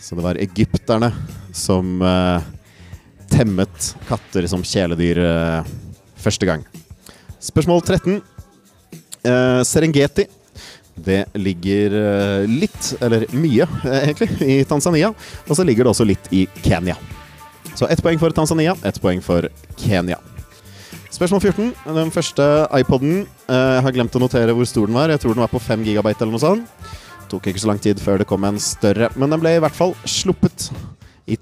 Så 0.03 0.19
det 0.19 0.25
var 0.25 0.41
egypterne 0.41 1.13
som 1.57 2.03
uh, 2.05 2.43
temmet 3.33 3.93
katter 4.09 4.47
som 4.51 4.65
kjæledyr 4.67 5.23
uh, 5.25 5.73
første 6.21 6.49
gang. 6.49 6.65
Spørsmål 7.43 7.83
13. 7.83 8.21
Uh, 9.25 9.61
Serengeti. 9.67 10.29
Det 10.93 11.23
ligger 11.41 11.95
litt, 12.45 12.91
eller 13.01 13.25
mye 13.33 13.65
egentlig, 14.03 14.37
i 14.45 14.59
Tanzania. 14.69 15.09
Og 15.49 15.57
så 15.57 15.65
ligger 15.65 15.89
det 15.89 15.95
også 15.95 16.05
litt 16.05 16.29
i 16.37 16.45
Kenya. 16.61 16.99
Så 17.73 17.89
ett 17.89 18.03
poeng 18.05 18.21
for 18.21 18.35
Tanzania, 18.37 18.77
ett 18.85 19.01
poeng 19.01 19.25
for 19.25 19.49
Kenya. 19.81 20.21
Spørsmål 21.13 21.41
14. 21.41 21.73
Den 21.97 22.11
første 22.11 22.45
iPoden. 22.79 23.27
Eh, 23.49 23.73
jeg 23.77 23.83
har 23.85 23.95
glemt 23.95 24.15
å 24.17 24.23
notere 24.23 24.55
hvor 24.57 24.69
stor 24.69 24.89
den 24.89 24.97
var. 24.97 25.13
Jeg 25.13 25.21
tror 25.21 25.37
den 25.37 25.45
var 25.45 25.53
på 25.53 25.61
5 25.61 25.85
GB 25.85 26.09
eller 26.15 26.33
noe 26.33 26.41
sånt. 26.41 26.87
Tok 27.29 27.51
ikke 27.51 27.61
så 27.61 27.69
lang 27.69 27.81
tid 27.81 28.01
før 28.01 28.21
det 28.21 28.29
kom 28.29 28.45
en 28.45 28.61
større, 28.61 29.09
men 29.17 29.33
den 29.33 29.41
ble 29.41 29.55
i 29.57 29.61
hvert 29.63 29.77
fall 29.77 29.95
sluppet 30.09 30.71
i 31.29 31.37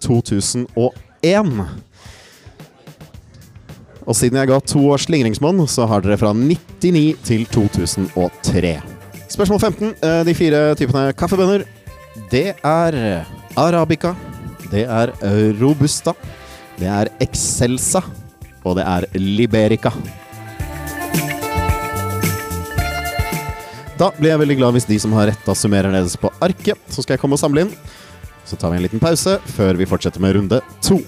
2001. 1.22 1.68
Og 4.09 4.16
siden 4.16 4.40
jeg 4.40 4.50
ga 4.50 4.59
to 4.64 4.83
års 4.90 5.06
slingringsmonn, 5.06 5.61
så 5.68 5.87
har 5.87 6.02
dere 6.02 6.18
fra 6.18 6.33
99 6.35 7.20
til 7.26 7.44
2003. 7.52 8.74
Spørsmål 9.30 9.61
15. 9.61 9.94
Eh, 10.02 10.22
de 10.26 10.35
fire 10.35 10.62
typene 10.80 11.12
kaffebønner. 11.14 11.66
Det 12.33 12.48
er 12.56 13.26
arabica. 13.56 14.14
Det 14.70 14.87
er 14.87 15.12
robusta. 15.61 16.14
Det 16.78 16.88
er 16.88 17.12
excelsa. 17.22 18.02
Og 18.64 18.76
det 18.76 18.85
er 18.88 19.06
liberica. 19.16 19.92
Da 24.00 24.09
blir 24.16 24.33
jeg 24.33 24.40
veldig 24.40 24.56
glad 24.56 24.72
hvis 24.72 24.87
de 24.88 24.96
som 25.02 25.12
har 25.12 25.28
retta, 25.28 25.52
summerer 25.52 25.92
nederst 25.92 26.16
på 26.22 26.30
arket. 26.40 26.78
Så 26.88 27.04
skal 27.04 27.18
jeg 27.18 27.20
komme 27.20 27.37
og 27.37 27.42
samle 27.42 27.66
inn. 27.66 27.74
Så 28.44 28.57
tar 28.57 28.70
vi 28.70 28.76
en 28.76 28.83
liten 28.83 29.03
pause 29.03 29.38
før 29.57 29.79
vi 29.79 29.88
fortsetter 29.88 30.20
med 30.20 30.37
runde 30.37 30.61
to. 30.83 31.00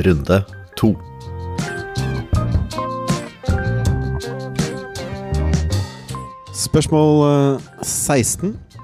runde 0.00 0.44
to. 0.76 1.09
Spørsmål 6.70 7.58
16. 7.82 8.52
Eh, 8.54 8.82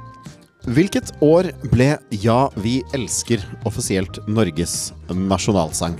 Hvilket 0.74 1.12
år 1.22 1.52
ble 1.70 1.92
Ja, 2.18 2.48
vi 2.58 2.80
elsker 2.96 3.44
offisielt 3.62 4.18
Norges 4.26 4.90
nasjonalsang? 5.06 5.94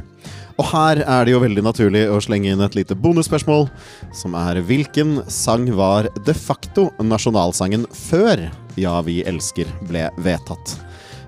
Og 0.59 0.67
her 0.73 1.05
er 1.05 1.29
det 1.29 1.37
jo 1.37 1.43
veldig 1.45 1.63
naturlig 1.63 2.03
å 2.11 2.19
slenge 2.25 2.51
inn 2.51 2.65
et 2.65 2.75
lite 2.75 2.97
bonusspørsmål, 2.99 3.69
som 4.11 4.35
er 4.35 4.59
hvilken 4.67 5.21
sang 5.31 5.69
var 5.79 6.09
de 6.27 6.35
facto 6.35 6.89
nasjonalsangen 6.99 7.87
før 7.95 8.49
Ja, 8.75 8.99
vi 9.07 9.21
elsker 9.23 9.71
ble 9.87 10.09
vedtatt 10.19 10.75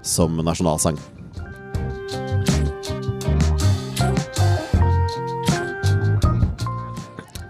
som 0.02 0.42
nasjonalsang? 0.42 0.98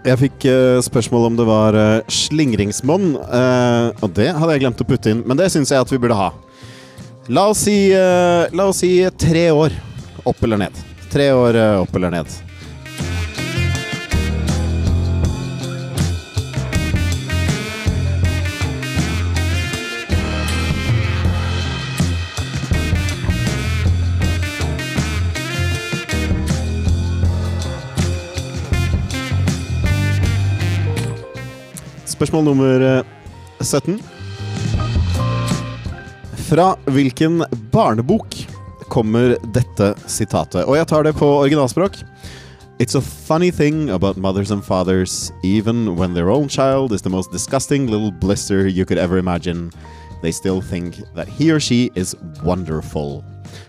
Jeg 0.07 0.15
fikk 0.21 0.45
uh, 0.47 0.79
spørsmål 0.79 1.25
om 1.27 1.39
det 1.39 1.45
var 1.47 1.75
uh, 1.75 2.11
slingringsmonn, 2.11 3.17
uh, 3.19 3.91
og 3.99 4.13
det 4.15 4.29
hadde 4.31 4.53
jeg 4.55 4.63
glemt 4.63 4.83
å 4.83 4.87
putte 4.87 5.11
inn, 5.11 5.25
men 5.27 5.39
det 5.39 5.49
syns 5.51 5.73
jeg 5.73 5.83
at 5.83 5.91
vi 5.91 5.99
burde 5.99 6.15
ha. 6.15 6.29
La 7.29 7.49
oss 7.51 7.65
si, 7.67 7.91
la 7.93 8.63
oss 8.65 8.79
si 8.81 8.89
tre 9.21 9.51
år 9.53 9.75
opp 10.25 10.39
eller 10.47 10.63
ned. 10.63 10.79
Tre 11.13 11.27
år 11.35 11.59
opp 11.83 11.93
eller 11.99 12.15
ned. 12.15 12.48
Spørsmål 32.19 32.43
nummer 32.43 32.81
eh, 32.83 33.03
17. 33.63 34.01
Fra 36.49 36.65
hvilken 36.91 37.45
barnebok 37.71 38.35
kommer 38.91 39.37
dette 39.55 39.93
sitatet? 40.03 40.65
Og 40.65 40.75
jeg 40.75 40.89
tar 40.91 41.07
det 41.07 41.13
på 41.15 41.29
originalspråk. 41.45 42.01
It's 42.83 42.97
a 42.99 43.01
funny 43.01 43.51
thing 43.55 43.87
about 43.89 44.17
mothers 44.17 44.51
and 44.51 44.59
fathers, 44.59 45.31
even 45.45 45.95
when 45.95 46.13
their 46.13 46.27
own 46.27 46.49
child 46.49 46.91
is 46.91 47.01
the 47.01 47.09
most 47.09 47.31
disgusting 47.31 47.87
little 47.87 48.11
blister 48.11 48.67
you 48.67 48.83
could 48.83 48.99
ever 48.99 49.17
imagine, 49.17 49.71
they 50.21 50.31
still 50.31 50.59
think 50.59 50.99
that 51.15 51.29
he 51.29 51.51
or 51.51 51.59
she 51.61 51.89
is 51.95 52.15
wonderful. 52.43 53.23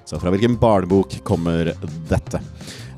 Så 0.04 0.18
fra 0.18 0.30
hvilken 0.30 0.58
barnebok 0.58 1.22
kommer 1.22 1.72
dette? 2.08 2.40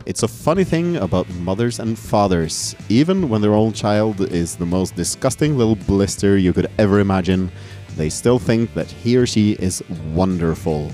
It's 0.05 0.25
a 0.25 0.29
funny 0.29 0.65
thing 0.65 0.97
about 0.97 1.29
mothers 1.37 1.79
and 1.79 1.97
fathers, 1.97 2.75
even 2.88 3.29
when 3.29 3.41
their 3.41 3.55
own 3.55 3.73
child 3.73 4.21
is 4.21 4.57
the 4.57 4.67
most 4.67 4.97
disgusting 4.97 5.57
little 5.57 5.77
blister 5.77 6.37
you 6.37 6.53
could 6.53 6.67
ever 6.79 6.99
imagine, 6.99 7.53
they 7.97 8.09
still 8.09 8.41
think 8.41 8.75
that 8.75 8.91
he 8.91 9.17
or 9.17 9.27
she 9.27 9.53
is 9.53 9.81
wonderful. 10.12 10.91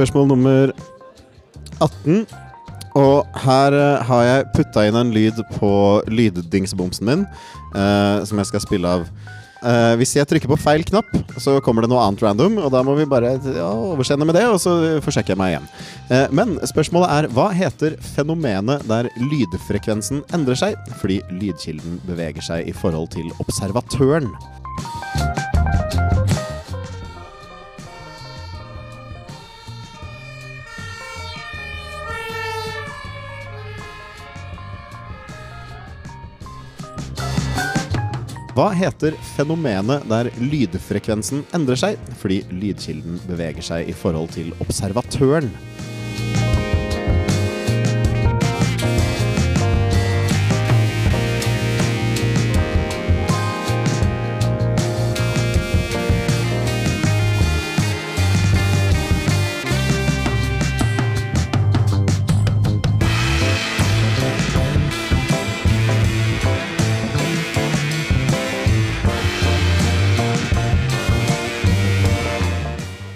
Spørsmål 0.00 0.30
nummer 0.30 0.70
18. 1.84 2.22
Og 2.96 3.40
her 3.42 3.74
eh, 3.76 4.04
har 4.08 4.22
jeg 4.24 4.46
putta 4.54 4.86
inn 4.88 4.96
en 4.96 5.10
lyd 5.12 5.42
på 5.58 5.72
lyddingsbomsen 6.08 7.04
min, 7.04 7.26
uh, 7.74 8.24
som 8.24 8.40
jeg 8.40 8.48
skal 8.48 8.62
spille 8.64 8.94
av. 8.96 9.04
Uh, 9.60 9.92
hvis 10.00 10.14
jeg 10.16 10.24
trykker 10.24 10.48
på 10.48 10.56
feil 10.62 10.86
knapp, 10.88 11.10
så 11.36 11.58
kommer 11.60 11.84
det 11.84 11.90
noe 11.92 12.00
annet 12.00 12.24
random, 12.24 12.56
og 12.64 12.72
da 12.72 12.80
må 12.86 12.94
vi 12.96 13.04
bare 13.12 13.34
ja, 13.44 13.68
oversende 13.68 14.24
med 14.24 14.40
det, 14.40 14.46
og 14.48 14.56
så 14.64 14.72
forsjekker 15.04 15.34
jeg 15.36 15.42
meg 15.42 15.52
igjen. 15.52 15.68
Men 16.32 16.56
spørsmålet 16.72 17.12
er 17.18 17.30
hva 17.36 17.50
heter 17.52 17.98
fenomenet 18.14 18.88
der 18.88 19.12
lydfrekvensen 19.20 20.24
endrer 20.32 20.62
seg 20.64 20.80
fordi 21.02 21.20
lydkilden 21.28 22.00
beveger 22.08 22.48
seg 22.48 22.72
i 22.72 22.76
forhold 22.80 23.12
til 23.18 23.28
observatøren? 23.44 24.32
Hva 38.60 38.74
heter 38.76 39.14
fenomenet 39.24 40.02
der 40.10 40.28
lydfrekvensen 40.36 41.46
endrer 41.56 41.78
seg 41.80 42.00
fordi 42.20 42.42
lydkilden 42.52 43.16
beveger 43.24 43.64
seg 43.64 43.88
i 43.88 43.94
forhold 43.96 44.34
til 44.34 44.50
observatøren? 44.60 45.48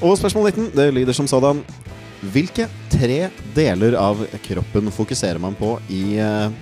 Og 0.05 0.19
spørsmål 0.21 0.51
19 0.53 0.73
det 0.77 0.90
lyder 0.93 1.17
som 1.17 1.29
sådan. 1.29 1.62
Hvilke 2.35 2.67
tre 2.93 3.31
deler 3.57 3.97
av 3.97 4.21
kroppen 4.45 4.93
fokuserer 4.93 5.40
man 5.40 5.57
på 5.57 5.79
i, 5.93 6.19
eh, 6.21 6.53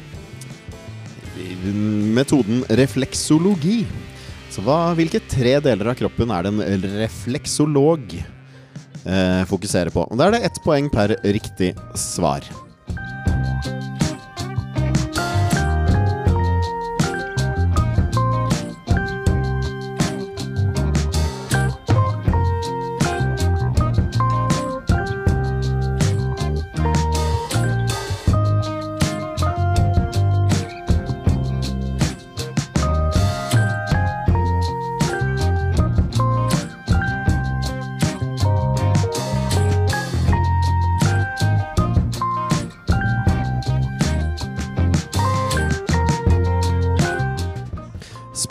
i 1.42 1.72
metoden 2.14 2.62
refleksologi? 2.70 3.82
Så 4.50 4.62
hva, 4.62 4.94
hvilke 4.94 5.18
tre 5.26 5.56
deler 5.64 5.90
av 5.90 5.98
kroppen 5.98 6.30
er 6.30 6.46
det 6.46 6.52
en 6.54 6.88
refleksolog 7.02 8.14
eh, 8.14 9.42
fokuserer 9.50 9.90
på? 9.90 10.06
Og 10.06 10.18
Da 10.18 10.28
er 10.28 10.36
det 10.36 10.44
ett 10.46 10.62
poeng 10.62 10.90
per 10.92 11.16
riktig 11.24 11.74
svar. 11.98 12.46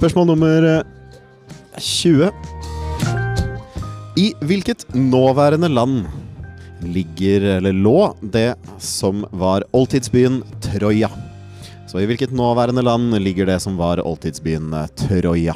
Spørsmål 0.02 0.32
nummer 0.32 0.64
eh, 0.66 1.78
20. 1.78 2.32
I 4.18 4.32
hvilket 4.42 4.88
nåværende 4.98 5.68
land 5.70 6.08
ligger, 6.82 7.46
eller 7.60 7.78
lå, 7.78 8.16
det 8.34 8.56
som 8.82 9.28
var 9.30 9.62
oldtidsbyen 9.78 10.40
Troja? 10.66 11.12
Så 11.86 12.02
i 12.02 12.08
hvilket 12.10 12.34
nåværende 12.34 12.82
land 12.82 13.14
ligger 13.22 13.46
det 13.46 13.60
som 13.62 13.78
var 13.78 14.02
oldtidsbyen 14.02 14.74
eh, 14.74 14.90
Troja? 15.04 15.54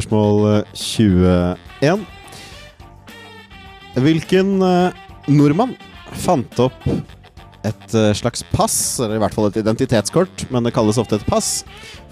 Spørsmål 0.00 0.64
eh, 0.64 0.64
21. 1.84 2.06
Hvilken 4.00 4.52
eh, 4.64 5.00
nordmann 5.28 5.74
fant 6.24 6.62
opp 6.64 6.86
et 6.88 7.92
eh, 7.92 8.12
slags 8.16 8.40
pass, 8.54 8.76
eller 9.02 9.18
i 9.18 9.20
hvert 9.20 9.36
fall 9.36 9.50
et 9.50 9.58
identitetskort, 9.60 10.46
men 10.48 10.64
det 10.64 10.72
kalles 10.72 10.96
ofte 11.00 11.18
et 11.20 11.26
pass, 11.28 11.66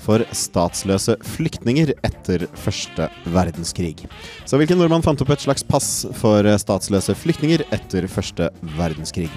for 0.05 0.21
statsløse 0.37 1.17
flyktninger 1.37 1.95
etter 2.05 2.45
første 2.61 3.09
verdenskrig. 3.33 4.05
Så 4.45 4.61
hvilken 4.61 4.81
nordmann 4.81 5.07
fant 5.07 5.25
opp 5.25 5.33
et 5.33 5.49
slags 5.49 5.65
pass 5.65 6.05
for 6.21 6.45
eh, 6.45 6.61
statsløse 6.61 7.17
flyktninger 7.17 7.65
etter 7.73 8.05
første 8.13 8.53
verdenskrig? 8.77 9.33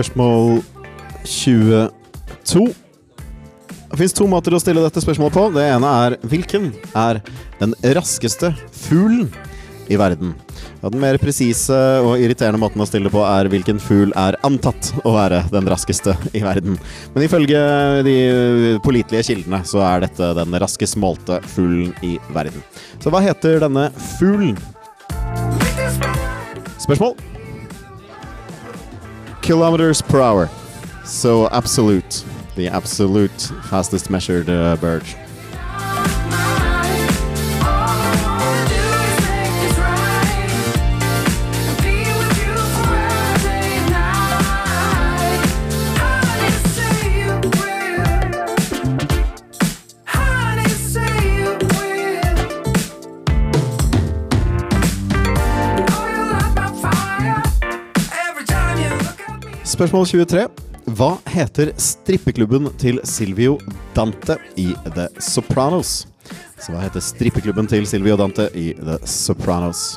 Spørsmål 0.00 0.62
22. 1.28 2.60
Det 3.90 3.98
fins 4.00 4.14
to 4.16 4.24
måter 4.32 4.54
å 4.56 4.60
stille 4.62 4.80
dette 4.80 5.02
spørsmålet 5.04 5.34
på. 5.34 5.42
Det 5.52 5.66
ene 5.74 5.90
er 6.06 6.16
hvilken 6.24 6.70
er 6.96 7.20
den 7.58 7.74
raskeste 7.98 8.48
fuglen 8.72 9.28
i 9.92 9.98
verden? 10.00 10.32
Ja, 10.80 10.88
den 10.88 11.02
mer 11.02 11.20
presise 11.20 11.76
og 12.00 12.16
irriterende 12.16 12.62
måten 12.62 12.80
å 12.80 12.88
stille 12.88 13.12
på 13.12 13.20
er 13.28 13.50
hvilken 13.52 13.76
fugl 13.76 14.16
er 14.16 14.40
antatt 14.48 14.88
å 15.04 15.12
være 15.18 15.42
den 15.52 15.68
raskeste 15.68 16.16
i 16.32 16.40
verden. 16.46 16.80
Men 17.12 17.26
ifølge 17.26 17.60
de 18.06 18.18
pålitelige 18.80 19.34
kildene 19.34 19.60
så 19.68 19.84
er 19.84 20.06
dette 20.06 20.32
den 20.40 20.62
raskest 20.64 20.96
målte 20.96 21.42
fuglen 21.44 21.92
i 22.00 22.16
verden. 22.32 22.64
Så 23.04 23.12
hva 23.12 23.20
heter 23.26 23.60
denne 23.66 23.90
fuglen? 24.16 24.56
Spørsmål? 26.80 27.18
Kilometers 29.42 30.02
per 30.02 30.20
hour. 30.20 30.48
So 31.04 31.48
absolute. 31.48 32.24
The 32.56 32.68
absolute 32.68 33.52
fastest 33.64 34.10
measured 34.10 34.48
uh, 34.48 34.76
bird. 34.76 35.04
Spørsmål 59.80 60.04
23. 60.04 60.42
Hva 60.92 61.06
heter 61.32 61.70
strippeklubben 61.80 62.66
til 62.76 62.98
Silvio 63.08 63.54
Dante 63.96 64.36
i 64.60 64.66
The 64.84 65.06
Sopranos? 65.24 66.02
Så 66.60 66.74
hva 66.74 66.82
heter 66.82 67.00
strippeklubben 67.00 67.64
til 67.64 67.88
Silvio 67.88 68.18
Dante 68.20 68.50
i 68.52 68.74
The 68.76 68.98
Sopranos? 69.08 69.94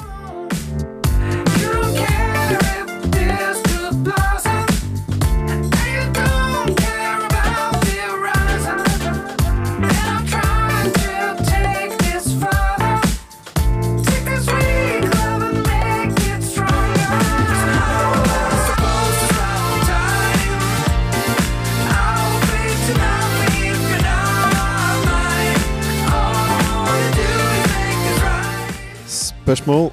Spørsmål 29.44 29.90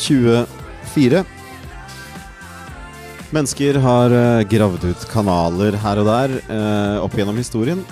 24. 0.00 1.24
Mennesker 3.32 3.76
har 3.84 4.14
eh, 4.16 4.44
gravd 4.48 4.86
ut 4.88 5.04
kanaler 5.12 5.76
her 5.82 6.00
og 6.00 6.08
der 6.08 6.32
eh, 6.40 6.96
opp 7.04 7.18
gjennom 7.18 7.36
historien. 7.36 7.84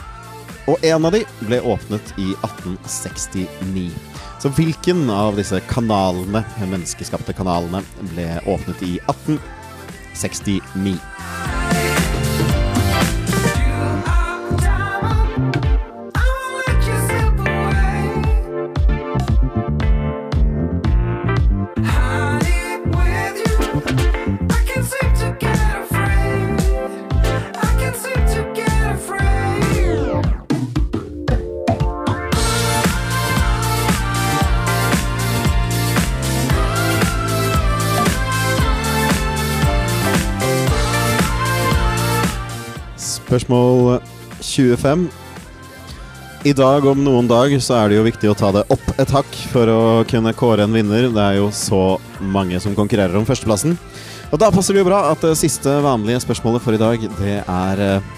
Og 0.70 0.80
en 0.80 1.04
av 1.04 1.12
de 1.12 1.20
ble 1.44 1.60
åpnet 1.68 2.14
i 2.16 2.30
1869. 2.38 3.92
Så 4.40 4.48
hvilken 4.56 5.04
av 5.12 5.36
disse 5.36 5.60
kanalene, 5.68 6.46
menneskeskapte 6.64 7.36
kanalene, 7.36 7.84
ble 8.14 8.30
åpnet 8.48 8.80
i 8.86 8.96
1869? 9.04 10.96
Spørsmål 43.30 44.00
25. 44.42 45.04
I 46.50 46.52
dag 46.58 46.86
om 46.90 46.98
noen 46.98 47.28
dag 47.30 47.52
så 47.62 47.76
er 47.76 47.90
det 47.92 47.98
jo 48.00 48.06
viktig 48.08 48.26
å 48.26 48.34
ta 48.34 48.48
det 48.56 48.64
opp 48.74 48.88
et 48.98 49.12
hakk 49.14 49.36
for 49.52 49.70
å 49.70 49.82
kunne 50.10 50.32
kåre 50.34 50.64
en 50.66 50.74
vinner. 50.74 51.06
Det 51.14 51.22
er 51.22 51.36
jo 51.38 51.44
så 51.54 52.00
mange 52.18 52.58
som 52.58 52.74
konkurrerer 52.74 53.14
om 53.14 53.28
førsteplassen. 53.28 53.76
Og 54.32 54.40
da 54.42 54.48
passer 54.50 54.74
det 54.74 54.82
jo 54.82 54.88
bra 54.88 55.04
at 55.12 55.22
det 55.22 55.36
siste 55.38 55.76
vanlige 55.84 56.24
spørsmålet 56.24 56.64
for 56.64 56.74
i 56.74 56.80
dag, 56.82 57.04
det 57.20 57.36
er 57.38 57.84
eh, 57.84 58.08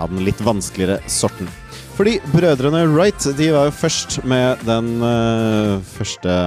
av 0.00 0.08
den 0.08 0.24
litt 0.24 0.40
vanskeligere 0.46 0.96
sorten. 1.12 1.50
Fordi 1.98 2.16
brødrene 2.32 2.86
Wright 2.94 3.28
de 3.36 3.50
var 3.58 3.68
jo 3.68 3.76
først 3.76 4.22
med 4.24 4.64
den 4.64 4.88
uh, 5.04 5.84
første 5.98 6.38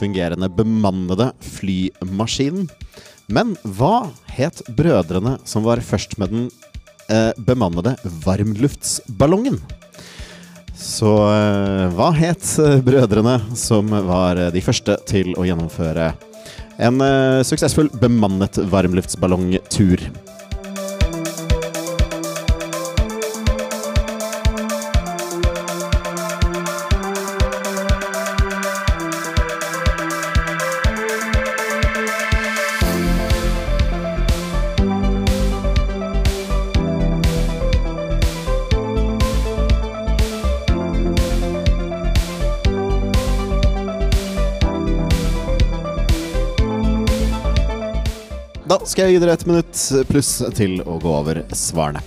fungerende 0.00 0.50
bemannede 0.50 1.30
flymaskinen. 1.46 2.66
Men 3.30 3.54
hva 3.78 4.10
het 4.34 4.64
brødrene 4.74 5.38
som 5.46 5.62
var 5.62 5.78
først 5.86 6.18
med 6.18 6.34
den 6.34 6.50
eh, 7.12 7.30
bemannede 7.46 7.94
varmluftsballongen? 8.24 9.60
Så 10.82 11.12
eh, 11.30 11.86
hva 11.94 12.10
het 12.16 12.42
eh, 12.58 12.80
brødrene 12.82 13.36
som 13.58 13.92
var 14.08 14.40
eh, 14.40 14.50
de 14.54 14.62
første 14.64 14.96
til 15.06 15.30
å 15.38 15.46
gjennomføre 15.46 16.12
en 16.82 17.02
suksessfull 17.46 17.92
bemannet 18.00 18.56
varmluftsballongtur? 18.72 20.02
Skal 48.84 49.06
jeg 49.06 49.16
gi 49.16 49.22
dere 49.22 49.36
et 49.38 49.46
minutt 49.48 49.84
pluss 50.10 50.34
til 50.58 50.80
å 50.86 50.98
gå 51.02 51.14
over 51.22 51.44
svarene. 51.56 52.02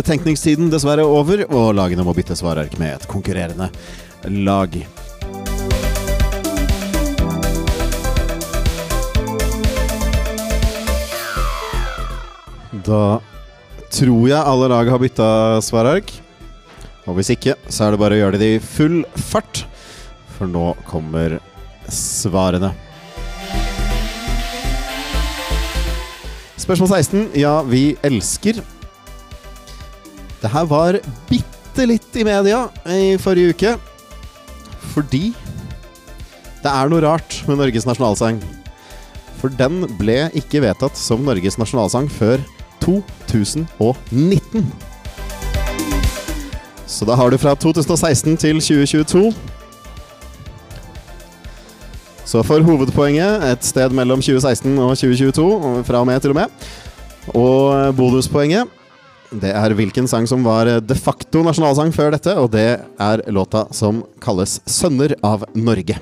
Betenkningstiden 0.00 0.70
dessverre 0.72 1.04
over, 1.04 1.44
og 1.52 1.74
lagene 1.76 2.04
må 2.06 2.14
bytte 2.16 2.36
svarark 2.38 2.78
med 2.80 2.96
et 2.96 3.06
konkurrerende 3.10 3.68
lag. 4.48 4.74
Da 12.86 13.20
tror 13.90 14.28
jeg 14.30 14.40
alle 14.40 14.68
lag 14.72 14.88
har 14.88 15.02
bytta 15.02 15.30
svarark. 15.64 16.12
Og 17.08 17.16
hvis 17.18 17.32
ikke, 17.34 17.56
så 17.68 17.86
er 17.86 17.94
det 17.94 18.00
bare 18.00 18.16
å 18.16 18.20
gjøre 18.20 18.40
det 18.40 18.50
i 18.56 18.60
full 18.62 19.00
fart, 19.30 19.64
for 20.36 20.48
nå 20.48 20.72
kommer 20.88 21.38
svarene. 21.90 22.72
Spørsmål 26.60 26.92
16. 27.00 27.24
Ja, 27.40 27.56
vi 27.66 27.96
elsker. 28.06 28.60
Det 30.40 30.50
her 30.50 30.64
var 30.68 30.96
bitte 31.28 31.86
litt 31.88 32.16
i 32.16 32.24
media 32.24 32.64
i 32.88 33.16
forrige 33.20 33.54
uke. 33.54 33.74
Fordi 34.94 35.30
det 36.60 36.70
er 36.70 36.90
noe 36.92 37.02
rart 37.04 37.42
med 37.48 37.60
Norges 37.60 37.86
nasjonalsang. 37.88 38.40
For 39.40 39.52
den 39.56 39.84
ble 40.00 40.26
ikke 40.36 40.62
vedtatt 40.64 40.98
som 41.00 41.24
Norges 41.24 41.56
nasjonalsang 41.60 42.08
før 42.12 42.40
2019. 42.84 44.66
Så 46.90 47.06
da 47.08 47.16
har 47.16 47.30
du 47.30 47.38
fra 47.40 47.54
2016 47.54 48.36
til 48.40 48.60
2022. 48.60 49.30
Så 52.30 52.42
for 52.46 52.62
hovedpoenget 52.62 53.44
et 53.48 53.64
sted 53.66 53.92
mellom 53.96 54.20
2016 54.22 54.76
og 54.78 54.92
2022, 54.96 55.84
fra 55.88 56.02
og 56.02 56.06
med 56.06 56.20
til 56.20 56.34
og 56.34 56.40
med. 56.42 56.68
Og 57.34 57.96
bonuspoenget 57.96 58.79
det 59.30 59.52
er 59.54 59.74
hvilken 59.78 60.08
sang 60.10 60.26
som 60.26 60.42
var 60.42 60.66
de 60.82 60.96
facto 60.98 61.44
nasjonalsang 61.46 61.92
før 61.94 62.16
dette, 62.16 62.32
og 62.34 62.50
det 62.50 62.80
er 62.82 63.22
låta 63.30 63.66
som 63.70 64.02
kalles 64.20 64.60
'Sønner 64.66 65.14
av 65.22 65.44
Norge'. 65.54 65.98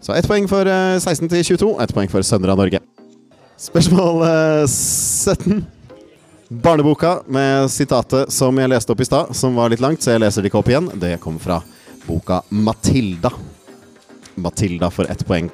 Så 0.00 0.12
ett 0.12 0.28
poeng 0.28 0.46
for 0.48 0.68
eh, 0.68 0.98
16 1.00 1.28
til 1.28 1.44
22, 1.56 1.80
ett 1.80 1.94
poeng 1.94 2.10
for 2.10 2.20
'Sønner 2.20 2.52
av 2.52 2.58
Norge'. 2.58 2.82
Spørsmål 3.56 4.22
eh, 4.28 4.66
17. 4.66 5.64
Barneboka 6.48 7.22
med 7.26 7.70
sitatet 7.70 8.30
som 8.30 8.56
jeg 8.58 8.70
leste 8.70 8.92
opp 8.92 9.00
i 9.00 9.08
stad, 9.08 9.32
som 9.34 9.56
var 9.56 9.70
litt 9.72 9.80
langt, 9.80 10.02
så 10.02 10.12
jeg 10.12 10.20
leser 10.20 10.42
det 10.42 10.52
ikke 10.52 10.60
opp 10.60 10.68
igjen. 10.68 10.90
Det 10.94 11.16
kommer 11.20 11.40
fra 11.40 11.62
boka 12.06 12.42
'Matilda'. 12.52 13.32
Matilda 14.36 14.90
for 14.90 15.08
ett 15.08 15.24
poeng. 15.26 15.50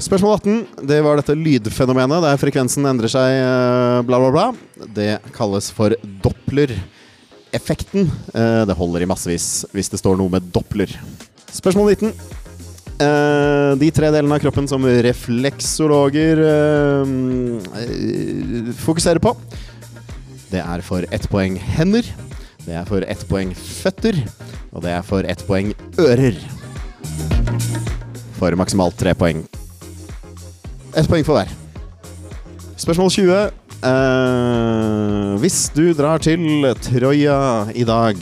Spørsmål 0.00 0.38
18. 0.38 0.86
Det 0.88 0.98
var 1.04 1.18
dette 1.20 1.34
lydfenomenet 1.36 2.22
der 2.24 2.38
frekvensen 2.40 2.86
endrer 2.88 3.10
seg, 3.12 3.34
eh, 3.36 4.00
bla, 4.08 4.16
bla, 4.22 4.30
bla. 4.32 4.86
Det 4.96 5.18
kalles 5.36 5.68
for 5.76 5.92
doppler-effekten. 6.24 8.08
Eh, 8.34 8.64
Det 8.64 8.76
holder 8.76 9.02
i 9.02 9.06
massevis 9.10 9.66
hvis 9.74 9.90
det 9.92 10.00
står 10.00 10.16
noe 10.16 10.30
med 10.32 10.48
doppler. 10.52 10.88
Spørsmål 11.52 11.92
19. 11.92 12.12
Eh, 13.00 13.74
De 13.76 13.90
tre 13.90 14.10
delene 14.10 14.34
av 14.34 14.40
kroppen 14.40 14.66
som 14.68 14.82
refleksologer 14.82 16.36
fokuserer 18.80 19.20
på, 19.20 19.36
det 20.50 20.60
er 20.64 20.80
for 20.82 21.04
ett 21.12 21.28
poeng 21.30 21.56
hender, 21.56 22.02
det 22.66 22.74
er 22.74 22.84
for 22.84 23.00
ett 23.06 23.22
poeng 23.28 23.54
føtter, 23.54 24.16
og 24.72 24.82
det 24.82 24.90
er 24.96 25.02
for 25.02 25.20
ett 25.22 25.44
poeng 25.46 25.74
ører. 25.98 26.36
For 28.40 28.50
maksimalt 28.56 28.96
tre 28.96 29.12
poeng. 29.14 29.44
Ett 30.90 31.06
poeng 31.06 31.22
for 31.22 31.38
hver. 31.38 31.50
Spørsmål 32.80 33.10
20. 33.14 33.34
Uh, 33.80 35.36
hvis 35.40 35.68
du 35.70 35.92
drar 35.94 36.18
til 36.20 36.66
Troja 36.82 37.36
i 37.78 37.84
dag, 37.86 38.18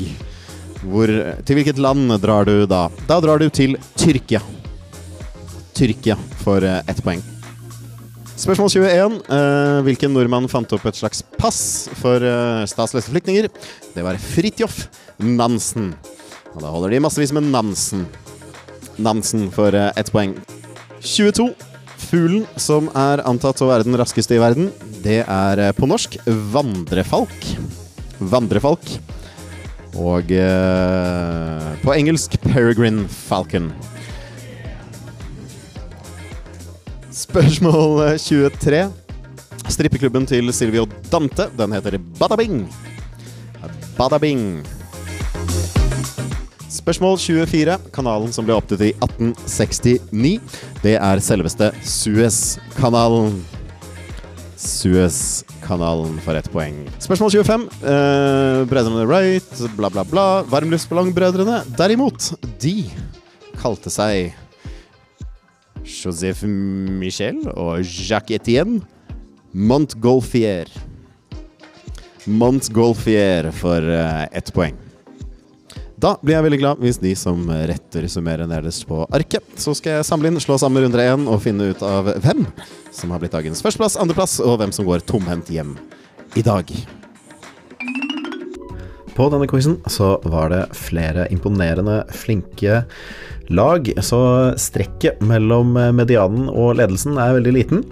hvor, 0.85 1.11
til 1.49 1.59
hvilket 1.59 1.81
land 1.81 2.13
drar 2.21 2.45
du 2.45 2.67
da? 2.69 2.87
Da 3.09 3.19
drar 3.25 3.41
du 3.41 3.49
til 3.49 3.79
Tyrkia. 3.97 4.43
Tyrkia 5.79 6.19
for 6.43 6.65
eh, 6.67 6.83
ett 6.91 7.01
poeng. 7.07 7.23
Spørsmål 8.39 8.71
21. 8.71 9.17
Uh, 9.31 9.81
hvilken 9.87 10.13
nordmann 10.15 10.51
fant 10.51 10.71
opp 10.77 10.85
et 10.91 10.99
slags 10.99 11.25
pass 11.39 11.89
for 11.99 12.23
uh, 12.23 12.67
statsløse 12.69 13.11
flyktninger? 13.11 13.49
Det 13.95 14.05
var 14.05 14.21
Fridtjof 14.23 14.85
Nansen. 15.23 15.95
Og 16.53 16.61
da 16.63 16.75
holder 16.75 16.95
de 16.95 17.03
massevis 17.03 17.33
med 17.35 17.49
Nansen. 17.49 18.05
Nansen 18.99 19.49
for 19.55 19.75
uh, 19.75 19.89
ett 19.97 20.13
poeng. 20.15 20.37
22. 21.01 21.51
Fuglen 22.09 22.47
som 22.57 22.87
er 22.97 23.21
antatt 23.29 23.61
å 23.61 23.69
være 23.69 23.85
den 23.85 23.97
raskeste 24.01 24.39
i 24.39 24.41
verden, 24.41 24.71
det 25.05 25.21
er 25.27 25.61
eh, 25.61 25.75
på 25.77 25.85
norsk 25.89 26.17
vandrefalk. 26.55 27.35
Vandrefalk. 28.33 28.95
Og 29.99 30.33
eh, 30.33 31.67
på 31.83 31.93
engelsk 31.93 32.39
peregrine 32.47 33.05
falcon. 33.13 33.69
Spørsmål 37.13 38.03
eh, 38.07 38.17
23. 38.25 38.83
Strippeklubben 39.69 40.25
til 40.31 40.49
Silvio 40.57 40.89
Dante, 41.13 41.51
den 41.61 41.77
heter 41.77 42.01
Badabing. 42.17 42.63
Badabing. 44.01 44.45
Spørsmål 46.79 47.19
24. 47.19 47.77
Kanalen 47.95 48.33
som 48.35 48.47
ble 48.47 48.55
opptatt 48.55 48.83
i 48.87 48.93
1869. 49.03 50.39
Det 50.85 50.95
er 50.95 51.23
selveste 51.25 51.73
Suez-kanalen. 51.83 53.41
Suez-kanalen 54.59 56.17
for 56.25 56.39
ett 56.39 56.51
poeng. 56.55 56.81
Spørsmål 57.03 57.35
25. 57.35 57.67
Eh, 57.83 58.63
brødrene 58.71 59.07
Wright, 59.11 59.51
bla, 59.79 59.91
bla, 59.91 60.05
bla. 60.07 60.27
Varmluftsballongbrødrene, 60.51 61.63
derimot, 61.79 62.33
de 62.63 62.77
kalte 63.59 63.91
seg 63.91 64.35
Joseph 65.83 66.45
Michel 66.47 67.41
og 67.55 67.83
Jacques 67.83 68.39
Etienne 68.39 68.83
Montgolfier. 69.55 70.71
Montgolfier 72.29 73.51
for 73.57 73.83
eh, 73.83 74.27
ett 74.37 74.53
poeng. 74.55 74.77
Da 75.99 76.13
blir 76.23 76.37
jeg 76.37 76.47
veldig 76.47 76.59
glad 76.61 76.83
hvis 76.83 77.01
de 77.03 77.11
som 77.19 77.41
retter 77.51 78.07
summerer 78.11 78.47
nederst 78.47 78.87
på 78.87 79.01
arket. 79.15 79.43
Så 79.59 79.75
skal 79.75 79.99
jeg 79.99 80.07
samle 80.07 80.31
inn, 80.31 80.39
slå 80.43 80.59
sammen 80.61 80.85
runde 80.85 81.03
én 81.03 81.27
og 81.27 81.43
finne 81.43 81.73
ut 81.73 81.83
av 81.83 82.13
hvem 82.23 82.45
som 82.95 83.11
har 83.11 83.23
blitt 83.23 83.35
dagens 83.35 83.65
førsteplass, 83.65 83.99
andreplass, 83.99 84.39
og 84.39 84.61
hvem 84.63 84.75
som 84.75 84.87
går 84.87 85.03
tomhendt 85.09 85.51
hjem 85.51 85.75
i 86.39 86.47
dag. 86.47 86.71
På 89.19 89.27
denne 89.33 89.49
quizen 89.51 89.81
så 89.91 90.13
var 90.31 90.53
det 90.53 90.61
flere 90.79 91.27
imponerende 91.35 92.05
flinke 92.15 92.85
lag, 93.51 93.89
så 94.05 94.21
strekket 94.61 95.25
mellom 95.27 95.73
medianen 95.97 96.47
og 96.53 96.77
ledelsen 96.79 97.19
er 97.19 97.35
veldig 97.35 97.55
liten. 97.57 97.83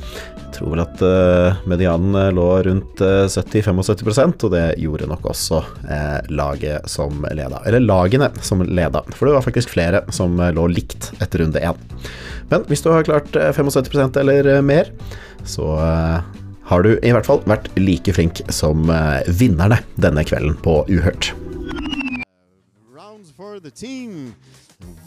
Jeg 0.46 0.52
tror 0.60 0.70
vel 0.72 0.84
at 0.84 1.02
eh, 1.02 1.58
medianen 1.68 2.14
eh, 2.16 2.30
lå 2.36 2.46
rundt 2.68 3.02
eh, 3.02 3.26
70-75 3.26 4.46
og 4.46 4.54
det 4.54 4.62
gjorde 4.80 5.08
nok 5.10 5.26
også 5.32 5.58
eh, 5.90 6.30
laget 6.30 6.86
som 6.88 7.26
leda. 7.26 7.58
Eller 7.66 7.82
lagene 7.82 8.30
som 8.38 8.62
leda, 8.62 9.02
for 9.10 9.26
det 9.26 9.34
var 9.34 9.44
faktisk 9.44 9.74
flere 9.74 10.04
som 10.14 10.38
eh, 10.38 10.54
lå 10.54 10.68
likt 10.72 11.10
etter 11.18 11.42
runde 11.42 11.60
én. 11.60 11.82
Men 12.52 12.64
hvis 12.70 12.86
du 12.86 12.92
har 12.94 13.04
klart 13.04 13.34
eh, 13.36 13.50
75% 13.50 14.22
eller 14.22 14.52
eh, 14.54 14.62
mer, 14.64 14.94
så 15.44 15.74
eh, 15.82 16.45
har 16.66 16.82
du 16.82 16.96
i 16.98 17.12
hvert 17.14 17.26
fall 17.28 17.42
vært 17.46 17.68
like 17.78 18.12
flink 18.16 18.40
som 18.52 18.88
eh, 18.90 19.22
vinnerne 19.38 19.78
denne 20.02 20.24
kvelden 20.26 20.56
på 20.64 20.80
Uhørt. 20.90 21.32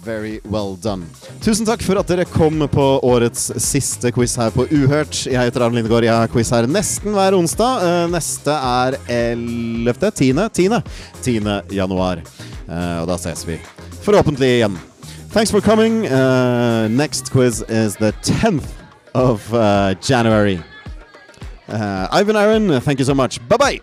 Very 0.04 0.40
well 0.50 0.76
done. 0.82 1.06
Tusen 1.44 1.68
takk 1.68 1.84
for 1.86 2.00
at 2.02 2.08
dere 2.10 2.24
kom 2.26 2.64
på 2.72 2.86
årets 3.06 3.50
siste 3.62 4.10
quiz 4.16 4.34
her 4.40 4.50
på 4.56 4.66
Uhørt. 4.74 5.26
Jeg 5.30 5.38
heter 5.52 5.62
Arne 5.68 5.78
Lindegård. 5.78 6.08
Jeg 6.08 6.16
har 6.16 6.32
quiz 6.32 6.50
her 6.56 6.66
nesten 6.72 7.14
hver 7.14 7.36
onsdag. 7.38 7.84
Eh, 7.86 8.06
Neste 8.16 8.56
er 8.56 8.98
11. 9.12 10.10
10. 10.10 10.32
10. 10.56 10.80
10. 11.22 11.52
januar. 11.78 12.24
Eh, 12.66 12.96
Og 13.04 13.08
da 13.12 13.20
ses 13.22 13.46
vi 13.48 13.60
forhåpentlig 14.02 14.56
igjen. 14.58 14.80
Thanks 15.30 15.52
for 15.52 15.62
coming. 15.62 16.08
Uh, 16.08 16.88
next 16.90 17.30
quiz 17.30 17.62
is 17.70 17.96
the 17.98 18.12
10th 18.26 18.66
of 19.14 19.54
uh, 19.54 19.94
January. 20.02 20.58
Uh, 21.70 22.08
I've 22.12 22.28
Aaron. 22.36 22.82
Thank 22.82 23.00
you 23.00 23.06
so 23.06 23.14
much. 23.14 23.40
Bye 23.48 23.58
bye. 23.58 23.82